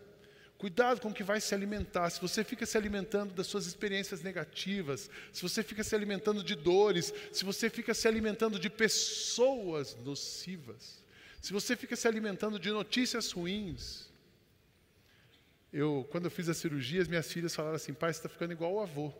[0.58, 2.10] Cuidado com o que vai se alimentar.
[2.10, 6.56] Se você fica se alimentando das suas experiências negativas, se você fica se alimentando de
[6.56, 11.04] dores, se você fica se alimentando de pessoas nocivas,
[11.42, 14.10] se você fica se alimentando de notícias ruins,
[15.78, 18.74] eu, quando eu fiz as cirurgias, minhas filhas falaram assim, pai, você está ficando igual
[18.76, 19.12] o avô.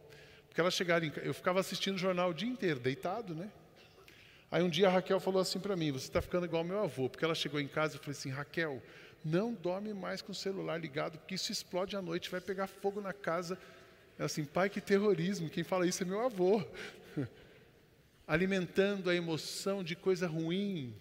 [0.48, 3.52] Porque elas chegaram, eu ficava assistindo o jornal o dia inteiro, deitado, né?
[4.50, 7.10] Aí um dia a Raquel falou assim para mim: Você está ficando igual meu avô.
[7.10, 8.82] Porque ela chegou em casa e falou assim: Raquel,
[9.22, 13.02] não dorme mais com o celular ligado, porque isso explode à noite, vai pegar fogo
[13.02, 13.58] na casa.
[14.18, 15.50] Ela assim: Pai, que terrorismo.
[15.50, 16.64] Quem fala isso é meu avô.
[18.26, 20.96] Alimentando a emoção de coisa ruim.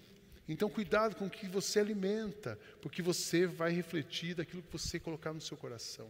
[0.49, 5.33] Então, cuidado com o que você alimenta, porque você vai refletir daquilo que você colocar
[5.33, 6.09] no seu coração.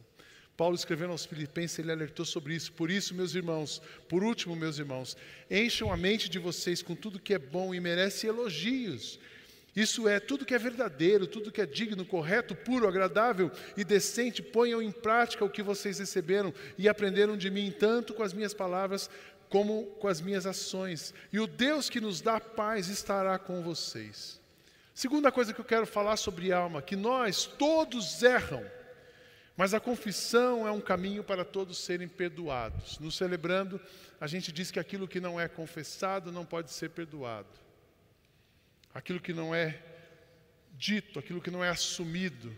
[0.57, 2.73] Paulo escrevendo aos Filipenses, ele alertou sobre isso.
[2.73, 5.17] Por isso, meus irmãos, por último, meus irmãos,
[5.51, 9.19] encham a mente de vocês com tudo que é bom e merece elogios.
[9.75, 14.41] Isso é, tudo que é verdadeiro, tudo que é digno, correto, puro, agradável e decente,
[14.41, 18.55] ponham em prática o que vocês receberam e aprenderam de mim, tanto com as minhas
[18.55, 19.11] palavras
[19.55, 21.15] como com as minhas ações.
[21.33, 24.41] E o Deus que nos dá paz estará com vocês.
[24.93, 28.69] Segunda coisa que eu quero falar sobre alma, que nós todos erram.
[29.57, 32.99] Mas a confissão é um caminho para todos serem perdoados.
[32.99, 33.81] No celebrando,
[34.21, 37.57] a gente diz que aquilo que não é confessado não pode ser perdoado.
[38.93, 39.81] Aquilo que não é
[40.73, 42.53] dito, aquilo que não é assumido,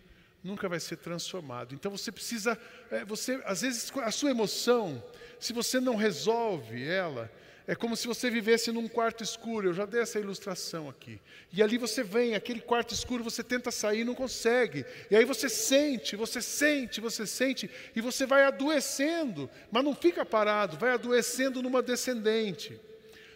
[0.46, 1.74] nunca vai ser transformado.
[1.74, 2.58] Então você precisa,
[2.90, 5.02] é, você às vezes a sua emoção,
[5.38, 7.30] se você não resolve ela,
[7.68, 9.68] é como se você vivesse num quarto escuro.
[9.68, 11.20] Eu já dei essa ilustração aqui.
[11.52, 14.86] E ali você vem, aquele quarto escuro, você tenta sair não consegue.
[15.10, 20.24] E aí você sente, você sente, você sente, e você vai adoecendo, mas não fica
[20.24, 22.80] parado, vai adoecendo numa descendente.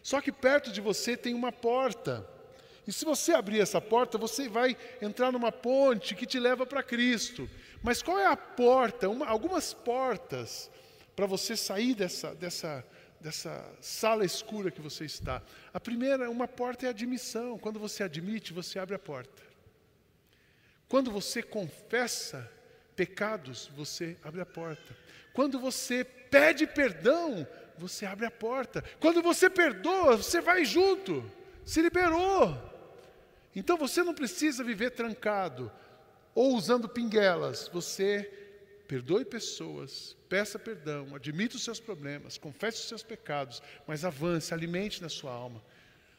[0.03, 2.27] Só que perto de você tem uma porta.
[2.91, 6.83] E se você abrir essa porta, você vai entrar numa ponte que te leva para
[6.83, 7.49] Cristo.
[7.85, 9.09] Mas qual é a porta?
[9.09, 10.69] Uma, algumas portas
[11.15, 12.85] para você sair dessa, dessa,
[13.21, 15.41] dessa sala escura que você está.
[15.73, 17.57] A primeira, uma porta é a admissão.
[17.61, 19.41] Quando você admite, você abre a porta.
[20.89, 22.51] Quando você confessa
[22.97, 24.97] pecados, você abre a porta.
[25.33, 27.47] Quando você pede perdão,
[27.79, 28.83] você abre a porta.
[28.99, 31.25] Quando você perdoa, você vai junto.
[31.65, 32.70] Se liberou.
[33.55, 35.71] Então você não precisa viver trancado
[36.35, 37.69] ou usando pinguelas.
[37.73, 38.31] Você
[38.87, 45.01] perdoe pessoas, peça perdão, admita os seus problemas, confesse os seus pecados, mas avance, alimente
[45.01, 45.63] na sua alma.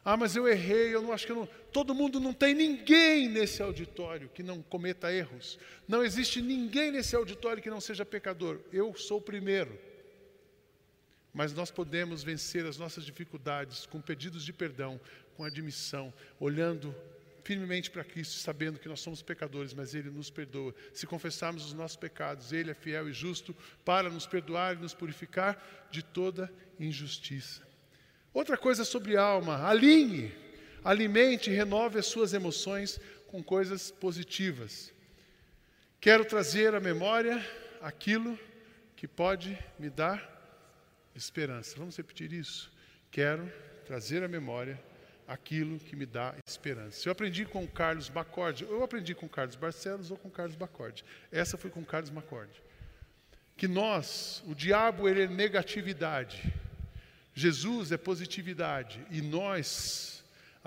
[0.03, 1.49] Ah, mas eu errei, eu não acho que eu não.
[1.71, 5.59] Todo mundo não tem ninguém nesse auditório que não cometa erros.
[5.87, 8.59] Não existe ninguém nesse auditório que não seja pecador.
[8.73, 9.77] Eu sou o primeiro.
[11.31, 14.99] Mas nós podemos vencer as nossas dificuldades com pedidos de perdão,
[15.37, 16.95] com admissão, olhando
[17.43, 20.73] firmemente para Cristo, sabendo que nós somos pecadores, mas Ele nos perdoa.
[20.93, 24.93] Se confessarmos os nossos pecados, Ele é fiel e justo para nos perdoar e nos
[24.93, 27.61] purificar de toda injustiça.
[28.33, 30.33] Outra coisa sobre alma: alinhe,
[30.83, 34.93] alimente e renove as suas emoções com coisas positivas.
[35.99, 37.45] Quero trazer à memória
[37.81, 38.37] aquilo
[38.95, 40.29] que pode me dar
[41.15, 41.75] esperança.
[41.77, 42.71] Vamos repetir isso.
[43.09, 43.51] Quero
[43.85, 44.81] trazer à memória
[45.27, 47.07] aquilo que me dá esperança.
[47.07, 50.31] Eu aprendi com o Carlos Bacordi, eu aprendi com o Carlos Barcelos ou com o
[50.31, 51.03] Carlos Bacordi.
[51.31, 52.61] Essa foi com o Carlos Bacordi.
[53.55, 56.53] Que nós, o diabo ele é negatividade,
[57.33, 60.23] Jesus é positividade e nós,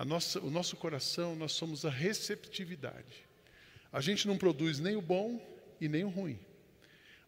[0.06, 3.26] nossa, o nosso coração, nós somos a receptividade.
[3.92, 5.40] A gente não produz nem o bom
[5.80, 6.38] e nem o ruim,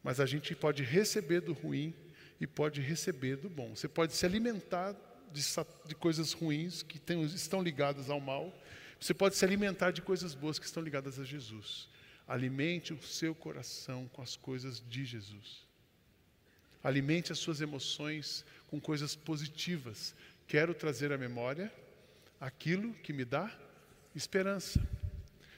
[0.02, 1.94] mas a gente pode receber do ruim
[2.40, 3.74] e pode receber do bom.
[3.74, 4.94] Você pode se alimentar
[5.32, 5.42] de,
[5.86, 8.52] de coisas ruins que tem, estão ligadas ao mal.
[9.00, 11.88] Você pode se alimentar de coisas boas que estão ligadas a Jesus.
[12.26, 15.66] Alimente o seu coração com as coisas de Jesus.
[16.82, 20.14] Alimente as suas emoções com coisas positivas.
[20.46, 21.72] Quero trazer à memória
[22.40, 23.50] aquilo que me dá
[24.14, 24.80] esperança.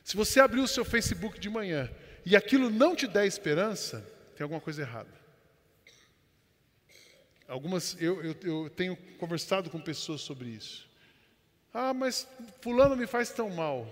[0.03, 1.91] Se você abrir o seu Facebook de manhã
[2.25, 4.01] e aquilo não te der esperança,
[4.35, 5.19] tem alguma coisa errada.
[7.49, 10.87] Algumas, eu, eu, eu tenho conversado com pessoas sobre isso.
[11.73, 12.29] Ah, mas
[12.61, 13.89] fulano me faz tão mal.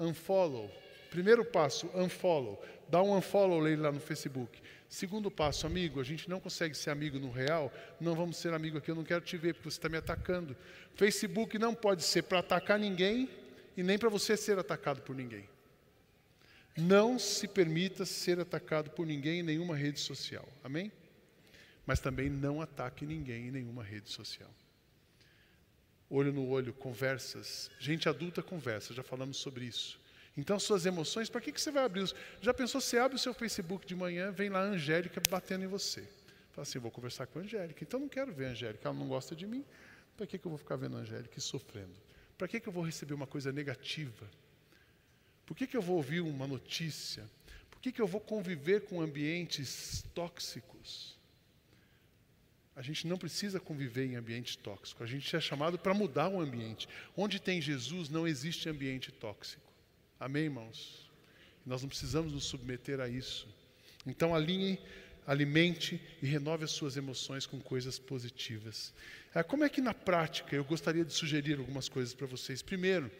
[0.00, 0.70] Unfollow.
[1.10, 2.64] Primeiro passo, unfollow.
[2.88, 4.58] Dá um unfollow lá no Facebook.
[4.88, 8.78] Segundo passo, amigo, a gente não consegue ser amigo no real, não vamos ser amigo
[8.78, 10.56] aqui, eu não quero te ver porque você está me atacando.
[10.94, 13.28] Facebook não pode ser para atacar ninguém
[13.76, 15.48] e nem para você ser atacado por ninguém.
[16.76, 20.48] Não se permita ser atacado por ninguém em nenhuma rede social.
[20.62, 20.90] Amém?
[21.86, 24.50] Mas também não ataque ninguém em nenhuma rede social.
[26.08, 27.70] Olho no olho, conversas.
[27.78, 30.00] Gente adulta conversa, já falamos sobre isso.
[30.36, 32.00] Então, suas emoções, para que, que você vai abrir?
[32.00, 32.14] Os...
[32.40, 35.68] Já pensou, você abre o seu Facebook de manhã, vem lá a Angélica batendo em
[35.68, 36.02] você.
[36.50, 37.82] Fala assim, vou conversar com a Angélica.
[37.84, 39.64] Então, não quero ver a Angélica, ela não gosta de mim.
[40.16, 41.94] Para que, que eu vou ficar vendo a Angélica e sofrendo?
[42.36, 44.28] Para que, que eu vou receber uma coisa negativa?
[45.46, 47.28] Por que, que eu vou ouvir uma notícia?
[47.70, 51.13] Por que, que eu vou conviver com ambientes tóxicos?
[52.76, 55.02] A gente não precisa conviver em ambiente tóxico.
[55.04, 56.88] A gente é chamado para mudar o ambiente.
[57.16, 59.62] Onde tem Jesus, não existe ambiente tóxico.
[60.18, 61.10] Amém, irmãos?
[61.64, 63.48] Nós não precisamos nos submeter a isso.
[64.04, 64.78] Então, alinhe,
[65.26, 68.92] alimente e renove as suas emoções com coisas positivas.
[69.34, 72.60] Ah, como é que na prática eu gostaria de sugerir algumas coisas para vocês?
[72.60, 73.10] Primeiro,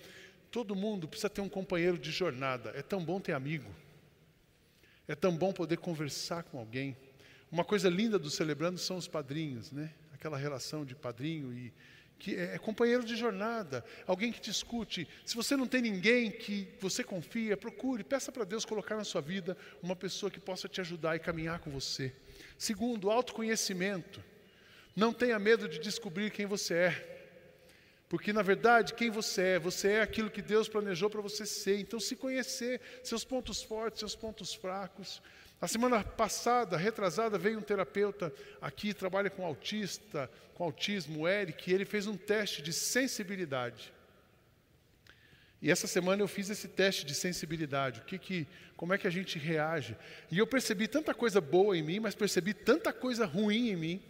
[0.51, 2.73] todo mundo precisa ter um companheiro de jornada.
[2.75, 3.71] É tão bom ter amigo.
[5.07, 6.97] É tão bom poder conversar com alguém.
[7.55, 9.93] Uma coisa linda do celebrando são os padrinhos, né?
[10.12, 11.73] Aquela relação de padrinho e
[12.19, 15.07] que é, é companheiro de jornada, alguém que te escute.
[15.25, 19.21] Se você não tem ninguém que você confia, procure, peça para Deus colocar na sua
[19.21, 22.12] vida uma pessoa que possa te ajudar e caminhar com você.
[22.59, 24.21] Segundo, autoconhecimento.
[24.97, 27.14] Não tenha medo de descobrir quem você é.
[28.09, 29.59] Porque, na verdade, quem você é?
[29.61, 31.79] Você é aquilo que Deus planejou para você ser.
[31.79, 35.23] Então, se conhecer, seus pontos fortes, seus pontos fracos.
[35.64, 41.70] A semana passada, retrasada, veio um terapeuta aqui, trabalha com autista, com autismo, o Eric,
[41.70, 43.90] e ele fez um teste de sensibilidade.
[45.62, 48.46] E essa semana eu fiz esse teste de sensibilidade, o que que,
[48.77, 49.96] como é que a gente reage.
[50.31, 54.03] E eu percebi tanta coisa boa em mim, mas percebi tanta coisa ruim em mim.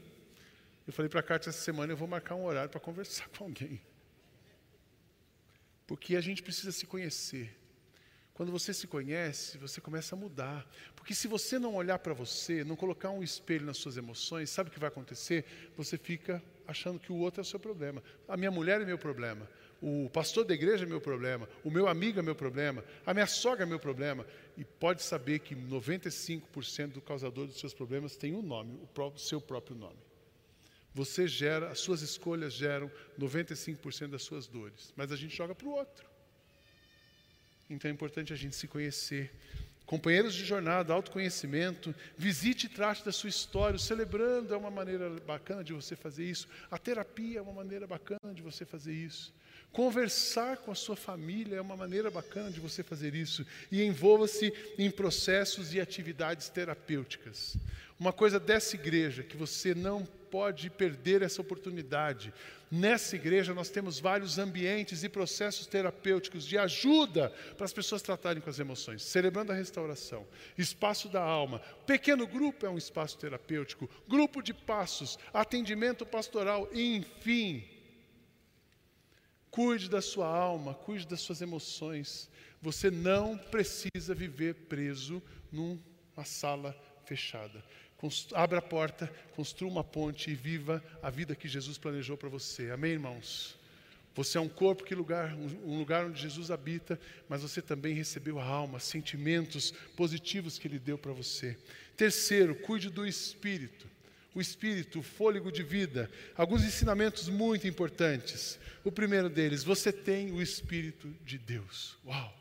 [0.85, 3.45] Eu falei para a Kátia essa semana, eu vou marcar um horário para conversar com
[3.45, 3.81] alguém.
[5.87, 7.57] Porque a gente precisa se conhecer.
[8.35, 10.69] Quando você se conhece, você começa a mudar.
[10.97, 14.69] Porque se você não olhar para você, não colocar um espelho nas suas emoções, sabe
[14.69, 15.45] o que vai acontecer?
[15.77, 18.03] Você fica achando que o outro é o seu problema.
[18.27, 19.49] A minha mulher é meu problema.
[19.81, 21.49] O pastor da igreja é meu problema.
[21.63, 22.85] O meu amigo é meu problema.
[23.07, 24.27] A minha sogra é meu problema.
[24.57, 29.23] E pode saber que 95% do causador dos seus problemas tem um nome, o próprio,
[29.23, 29.99] seu próprio nome.
[30.93, 34.93] Você gera, as suas escolhas geram 95% das suas dores.
[34.97, 36.14] Mas a gente joga para o outro.
[37.69, 39.33] Então é importante a gente se conhecer.
[39.87, 43.77] Companheiros de jornada, autoconhecimento, visite e trate da sua história.
[43.77, 46.49] O celebrando é uma maneira bacana de você fazer isso.
[46.71, 49.33] A terapia é uma maneira bacana de você fazer isso.
[49.73, 53.45] Conversar com a sua família é uma maneira bacana de você fazer isso.
[53.71, 57.57] E envolva-se em processos e atividades terapêuticas.
[57.99, 60.05] Uma coisa dessa igreja que você não
[60.35, 62.35] pode perder essa oportunidade.
[62.69, 68.43] Nessa igreja nós temos vários ambientes e processos terapêuticos de ajuda para as pessoas tratarem
[68.43, 69.05] com as emoções.
[69.05, 70.27] Celebrando a restauração,
[70.59, 77.63] espaço da alma, pequeno grupo é um espaço terapêutico, grupo de passos, atendimento pastoral, enfim.
[79.53, 82.29] Cuide da sua alma, cuide das suas emoções.
[82.61, 87.63] Você não precisa viver preso numa sala fechada.
[88.35, 92.71] Abra a porta, construa uma ponte e viva a vida que Jesus planejou para você.
[92.71, 93.57] Amém, irmãos?
[94.15, 98.39] Você é um corpo, que lugar, um lugar onde Jesus habita, mas você também recebeu
[98.39, 101.59] a alma, sentimentos positivos que Ele deu para você.
[101.97, 103.89] Terceiro, cuide do Espírito.
[104.33, 106.11] O Espírito, o fôlego de vida.
[106.37, 108.59] Alguns ensinamentos muito importantes.
[108.85, 111.97] O primeiro deles, você tem o Espírito de Deus.
[112.05, 112.37] Uau!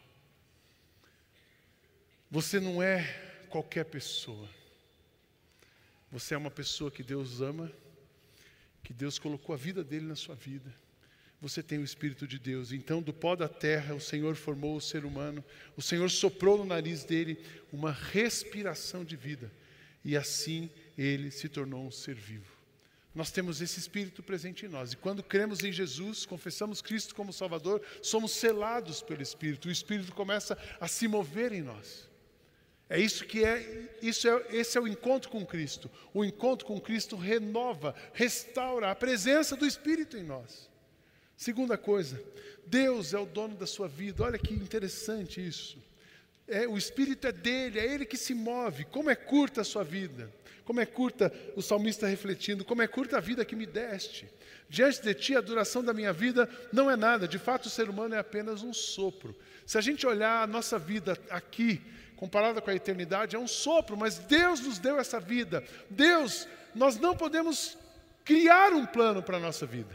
[2.29, 4.49] Você não é qualquer pessoa.
[6.13, 7.71] Você é uma pessoa que Deus ama,
[8.83, 10.71] que Deus colocou a vida dele na sua vida.
[11.41, 12.71] Você tem o Espírito de Deus.
[12.71, 15.43] Então, do pó da terra, o Senhor formou o ser humano.
[15.75, 19.51] O Senhor soprou no nariz dele uma respiração de vida.
[20.05, 22.53] E assim ele se tornou um ser vivo.
[23.15, 24.93] Nós temos esse Espírito presente em nós.
[24.93, 29.67] E quando cremos em Jesus, confessamos Cristo como Salvador, somos selados pelo Espírito.
[29.67, 32.07] O Espírito começa a se mover em nós.
[32.89, 35.89] É isso que é, isso é, esse é o encontro com Cristo.
[36.13, 40.69] O encontro com Cristo renova, restaura a presença do Espírito em nós.
[41.35, 42.21] Segunda coisa,
[42.65, 44.23] Deus é o dono da sua vida.
[44.23, 45.77] Olha que interessante isso.
[46.47, 48.85] É, o Espírito é dele, é ele que se move.
[48.85, 50.31] Como é curta a sua vida.
[50.65, 54.29] Como é curta, o salmista refletindo, como é curta a vida que me deste.
[54.69, 57.27] Diante de ti, a duração da minha vida não é nada.
[57.27, 59.35] De fato, o ser humano é apenas um sopro.
[59.65, 61.81] Se a gente olhar a nossa vida aqui,
[62.23, 65.61] comparada com a eternidade, é um sopro, mas Deus nos deu essa vida.
[65.89, 67.77] Deus, nós não podemos
[68.23, 69.93] criar um plano para a nossa vida,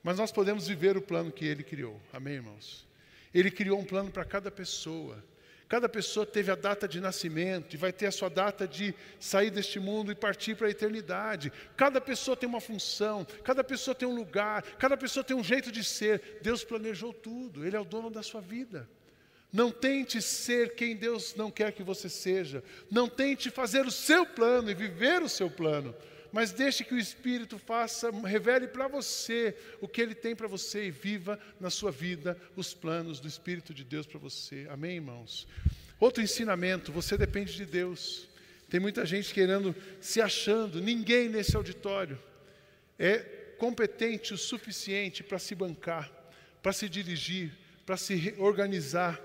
[0.00, 2.00] mas nós podemos viver o plano que Ele criou.
[2.12, 2.86] Amém, irmãos?
[3.34, 5.24] Ele criou um plano para cada pessoa.
[5.68, 9.50] Cada pessoa teve a data de nascimento e vai ter a sua data de sair
[9.50, 11.52] deste mundo e partir para a eternidade.
[11.76, 15.72] Cada pessoa tem uma função, cada pessoa tem um lugar, cada pessoa tem um jeito
[15.72, 16.38] de ser.
[16.42, 18.88] Deus planejou tudo, Ele é o dono da sua vida.
[19.52, 22.62] Não tente ser quem Deus não quer que você seja.
[22.90, 25.94] Não tente fazer o seu plano e viver o seu plano.
[26.32, 30.86] Mas deixe que o Espírito faça, revele para você o que Ele tem para você
[30.86, 34.66] e viva na sua vida os planos do Espírito de Deus para você.
[34.70, 35.48] Amém, irmãos?
[35.98, 38.28] Outro ensinamento: você depende de Deus.
[38.68, 42.16] Tem muita gente querendo, se achando, ninguém nesse auditório
[43.00, 43.18] é
[43.56, 46.12] competente o suficiente para se bancar,
[46.62, 47.50] para se dirigir,
[47.86, 49.18] para se organizar.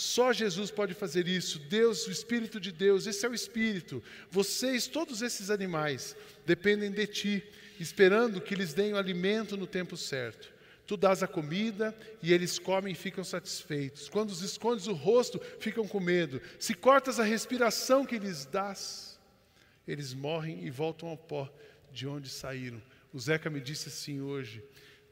[0.00, 1.58] Só Jesus pode fazer isso.
[1.58, 4.02] Deus, o Espírito de Deus, esse é o Espírito.
[4.30, 7.44] Vocês, todos esses animais, dependem de ti,
[7.78, 10.50] esperando que lhes deem o alimento no tempo certo.
[10.86, 14.08] Tu dás a comida e eles comem e ficam satisfeitos.
[14.08, 16.40] Quando os escondes o rosto, ficam com medo.
[16.58, 19.20] Se cortas a respiração que lhes dás,
[19.86, 21.52] eles morrem e voltam ao pó
[21.92, 22.80] de onde saíram.
[23.12, 24.64] O Zeca me disse assim hoje: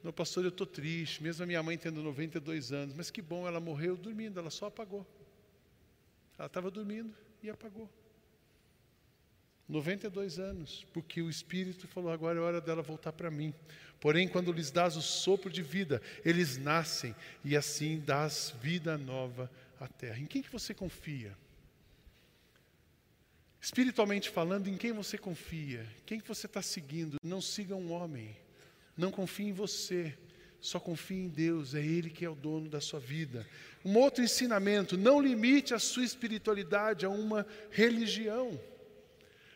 [0.03, 3.47] Não, pastor, eu estou triste, mesmo a minha mãe tendo 92 anos, mas que bom,
[3.47, 5.07] ela morreu dormindo, ela só apagou.
[6.39, 7.91] Ela estava dormindo e apagou.
[9.69, 13.53] 92 anos, porque o Espírito falou: agora é hora dela voltar para mim.
[14.01, 19.51] Porém, quando lhes dás o sopro de vida, eles nascem e assim dás vida nova
[19.79, 20.19] à terra.
[20.19, 21.37] Em quem que você confia?
[23.61, 25.85] Espiritualmente falando, em quem você confia?
[26.07, 27.19] Quem que você está seguindo?
[27.23, 28.35] Não siga um homem.
[28.99, 30.13] Não confie em você.
[30.61, 31.75] Só confie em Deus.
[31.75, 33.47] É Ele que é o dono da sua vida.
[33.85, 38.61] Um outro ensinamento: não limite a sua espiritualidade a uma religião.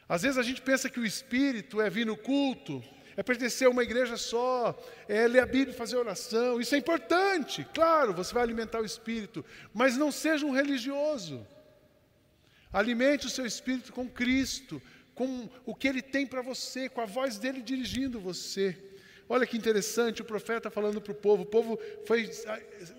[0.08, 2.84] Às vezes a gente pensa que o espírito é vir no culto,
[3.16, 4.78] é pertencer a uma igreja só,
[5.08, 6.60] é ler a Bíblia e fazer oração.
[6.60, 11.46] Isso é importante, claro, você vai alimentar o espírito, mas não seja um religioso.
[12.72, 14.80] Alimente o seu espírito com Cristo,
[15.14, 18.91] com o que Ele tem para você, com a voz dele dirigindo você.
[19.32, 22.30] Olha que interessante, o profeta falando para o povo, o povo foi,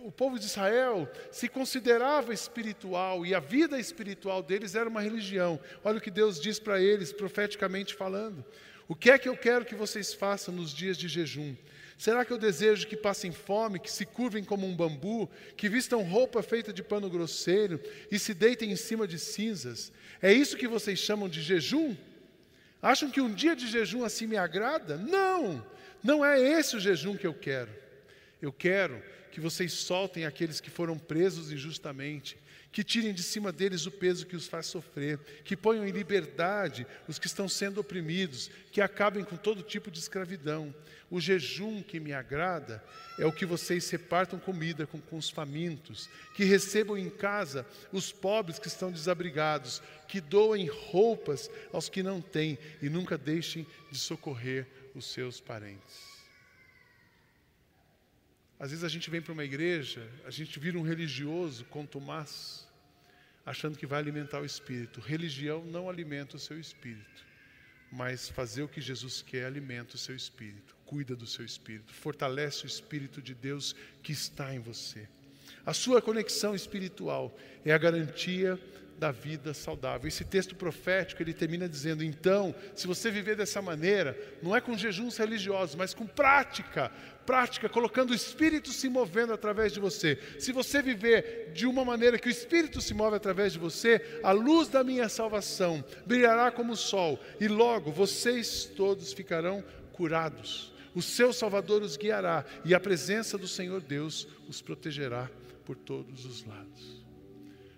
[0.03, 5.59] o povo de Israel se considerava espiritual e a vida espiritual deles era uma religião.
[5.84, 8.43] Olha o que Deus diz para eles, profeticamente falando.
[8.88, 11.55] O que é que eu quero que vocês façam nos dias de jejum?
[11.99, 16.01] Será que eu desejo que passem fome, que se curvem como um bambu, que vistam
[16.01, 17.79] roupa feita de pano grosseiro
[18.09, 19.91] e se deitem em cima de cinzas?
[20.19, 21.95] É isso que vocês chamam de jejum?
[22.81, 24.97] Acham que um dia de jejum assim me agrada?
[24.97, 25.63] Não,
[26.03, 27.71] não é esse o jejum que eu quero.
[28.41, 29.01] Eu quero
[29.31, 32.37] que vocês soltem aqueles que foram presos injustamente,
[32.71, 36.85] que tirem de cima deles o peso que os faz sofrer, que ponham em liberdade
[37.07, 40.73] os que estão sendo oprimidos, que acabem com todo tipo de escravidão.
[41.09, 42.83] O jejum que me agrada
[43.17, 48.11] é o que vocês repartam comida com, com os famintos, que recebam em casa os
[48.11, 53.97] pobres que estão desabrigados, que doem roupas aos que não têm e nunca deixem de
[53.97, 56.13] socorrer os seus parentes.
[58.59, 62.67] Às vezes a gente vem para uma igreja, a gente vira um religioso contumaz,
[63.45, 65.01] achando que vai alimentar o espírito.
[65.01, 67.25] Religião não alimenta o seu espírito,
[67.91, 72.63] mas fazer o que Jesus quer alimenta o seu espírito, cuida do seu espírito, fortalece
[72.63, 75.09] o espírito de Deus que está em você.
[75.65, 78.59] A sua conexão espiritual é a garantia
[78.97, 80.07] da vida saudável.
[80.07, 84.77] Esse texto profético, ele termina dizendo: então, se você viver dessa maneira, não é com
[84.77, 86.91] jejuns religiosos, mas com prática,
[87.25, 90.17] prática, colocando o Espírito se movendo através de você.
[90.39, 94.31] Se você viver de uma maneira que o Espírito se move através de você, a
[94.31, 100.71] luz da minha salvação brilhará como o sol, e logo vocês todos ficarão curados.
[100.95, 105.29] O seu Salvador os guiará, e a presença do Senhor Deus os protegerá
[105.65, 107.02] por todos os lados.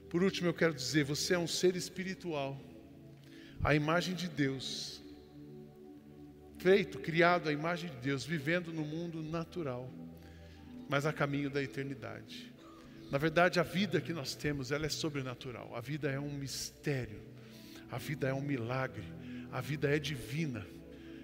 [0.09, 2.59] Por último, eu quero dizer: você é um ser espiritual,
[3.63, 5.01] a imagem de Deus,
[6.57, 9.91] feito, criado à imagem de Deus, vivendo no mundo natural,
[10.89, 12.53] mas a caminho da eternidade.
[13.11, 15.75] Na verdade, a vida que nós temos, ela é sobrenatural.
[15.75, 17.21] A vida é um mistério.
[17.91, 19.03] A vida é um milagre.
[19.51, 20.65] A vida é divina.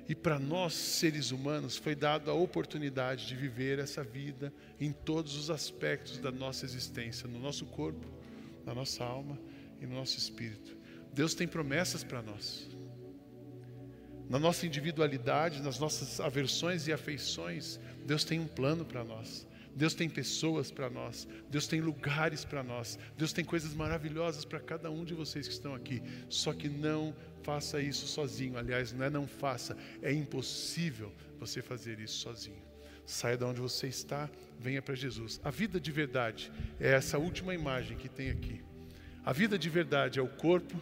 [0.07, 5.36] E para nós, seres humanos, foi dada a oportunidade de viver essa vida em todos
[5.36, 8.07] os aspectos da nossa existência, no nosso corpo,
[8.66, 9.39] na nossa alma
[9.80, 10.78] e no nosso espírito.
[11.14, 12.70] Deus tem promessas para nós.
[14.30, 19.45] Na nossa individualidade, nas nossas aversões e afeições, Deus tem um plano para nós.
[19.76, 24.59] Deus tem pessoas para nós, Deus tem lugares para nós, Deus tem coisas maravilhosas para
[24.59, 26.01] cada um de vocês que estão aqui.
[26.30, 28.57] Só que não faça isso sozinho.
[28.57, 32.70] Aliás, não é não faça, é impossível você fazer isso sozinho.
[33.05, 34.29] Saia de onde você está,
[34.59, 35.39] venha para Jesus.
[35.43, 38.61] A vida de verdade é essa última imagem que tem aqui.
[39.23, 40.75] A vida de verdade é o corpo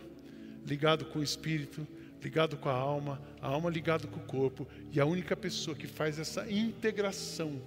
[0.66, 1.88] ligado com o espírito,
[2.22, 5.88] ligado com a alma, a alma ligado com o corpo, e a única pessoa que
[5.88, 7.62] faz essa integração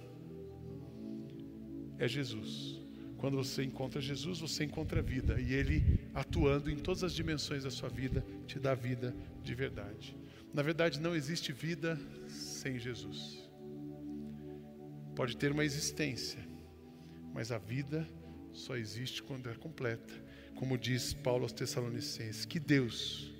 [1.97, 2.79] é Jesus.
[3.17, 7.63] Quando você encontra Jesus, você encontra a vida, e Ele, atuando em todas as dimensões
[7.63, 10.15] da sua vida, te dá vida de verdade.
[10.53, 13.42] Na verdade, não existe vida sem Jesus
[15.15, 16.39] pode ter uma existência,
[17.33, 18.07] mas a vida
[18.51, 20.13] só existe quando é completa.
[20.55, 23.31] Como diz Paulo aos Tessalonicenses, que Deus,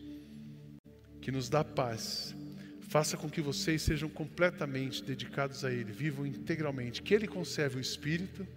[1.22, 2.36] que nos dá paz,
[2.82, 7.82] faça com que vocês sejam completamente dedicados a Ele, vivam integralmente, que Ele conserve o
[7.82, 8.48] espírito,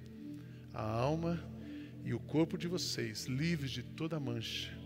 [0.75, 1.43] a alma
[2.05, 4.77] e o corpo de vocês livres de toda mancha,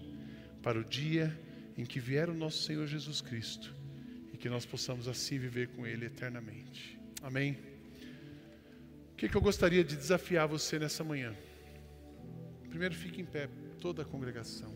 [0.62, 1.36] para o dia
[1.76, 3.74] em que vier o nosso Senhor Jesus Cristo
[4.32, 6.98] e que nós possamos assim viver com Ele eternamente.
[7.22, 7.69] Amém?
[9.20, 11.36] Que, que eu gostaria de desafiar você nessa manhã?
[12.70, 14.74] Primeiro, fique em pé, toda a congregação.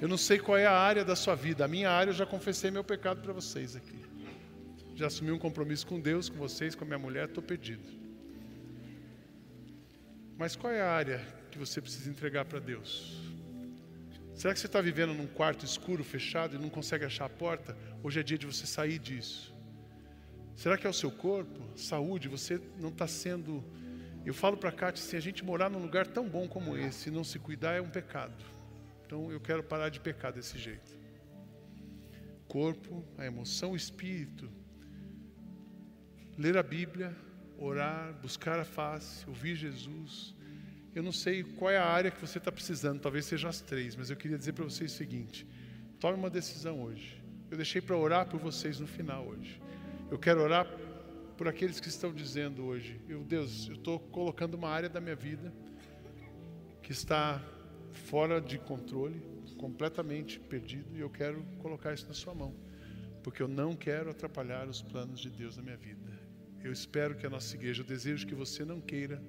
[0.00, 2.26] Eu não sei qual é a área da sua vida, a minha área eu já
[2.26, 4.00] confessei meu pecado para vocês aqui.
[4.96, 7.88] Já assumi um compromisso com Deus, com vocês, com a minha mulher, estou perdido.
[10.36, 13.16] Mas qual é a área que você precisa entregar para Deus?
[14.34, 17.78] Será que você está vivendo num quarto escuro, fechado e não consegue achar a porta?
[18.02, 19.54] Hoje é dia de você sair disso.
[20.60, 22.28] Será que é o seu corpo, saúde?
[22.28, 23.64] Você não está sendo.
[24.26, 27.08] Eu falo para a Kátia, se a gente morar num lugar tão bom como esse
[27.08, 28.44] e não se cuidar, é um pecado.
[29.06, 30.98] Então eu quero parar de pecar desse jeito.
[32.46, 34.50] Corpo, a emoção, o espírito.
[36.36, 37.16] Ler a Bíblia,
[37.56, 40.34] orar, buscar a face, ouvir Jesus
[40.92, 43.94] eu não sei qual é a área que você está precisando, talvez sejam as três,
[43.94, 45.46] mas eu queria dizer para vocês o seguinte:
[46.00, 47.22] tome uma decisão hoje.
[47.48, 49.60] Eu deixei para orar por vocês no final hoje.
[50.10, 50.66] Eu quero orar
[51.36, 55.14] por aqueles que estão dizendo hoje: eu, Deus, eu estou colocando uma área da minha
[55.14, 55.52] vida
[56.82, 57.40] que está
[57.92, 59.22] fora de controle,
[59.56, 62.52] completamente perdido, e eu quero colocar isso na sua mão,
[63.22, 66.10] porque eu não quero atrapalhar os planos de Deus na minha vida.
[66.60, 69.22] Eu espero que a nossa igreja, eu desejo que você não queira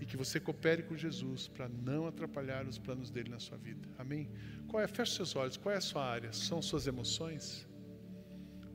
[0.00, 3.88] e que você coopere com Jesus para não atrapalhar os planos dele na sua vida.
[3.96, 4.28] Amém?
[4.66, 4.88] Qual é?
[4.88, 5.56] Feche seus olhos.
[5.56, 6.32] Qual é a sua área?
[6.32, 7.69] São suas emoções?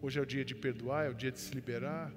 [0.06, 2.14] Hoje é o dia de perdoar, é o dia de se liberar.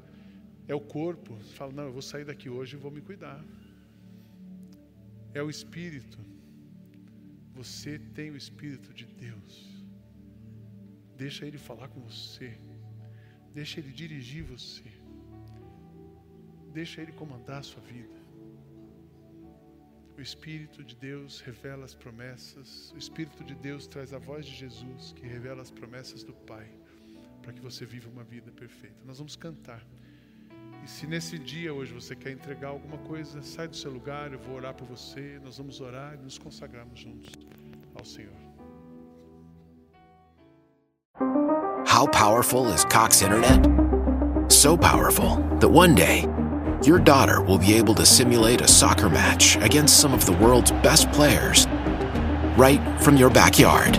[0.73, 1.35] É o corpo.
[1.59, 3.43] Fala, não, eu vou sair daqui hoje e vou me cuidar.
[5.33, 6.19] É o espírito.
[7.55, 9.55] Você tem o espírito de Deus.
[11.17, 12.51] Deixa ele falar com você.
[13.55, 14.91] Deixa ele dirigir você.
[16.81, 18.19] Deixa ele comandar a sua vida.
[20.19, 24.55] O Espírito de Deus revela as promessas, o Espírito de Deus traz a voz de
[24.63, 26.69] Jesus que revela as promessas do Pai,
[27.49, 29.03] para que você viva uma vida perfeita.
[29.07, 29.81] Nós vamos cantar.
[30.85, 34.39] E se nesse dia hoje você quer entregar alguma coisa, sai do seu lugar, eu
[34.39, 37.33] vou orar por você, nós vamos orar e nos consagrarmos juntos
[37.95, 38.35] ao Senhor.
[41.87, 43.67] How powerful is Cox Internet?
[44.51, 46.27] So powerful that one day
[46.85, 50.73] your daughter will be able to simulate a soccer match against some of the world's
[50.83, 51.67] best players
[52.59, 53.99] right from your backyard.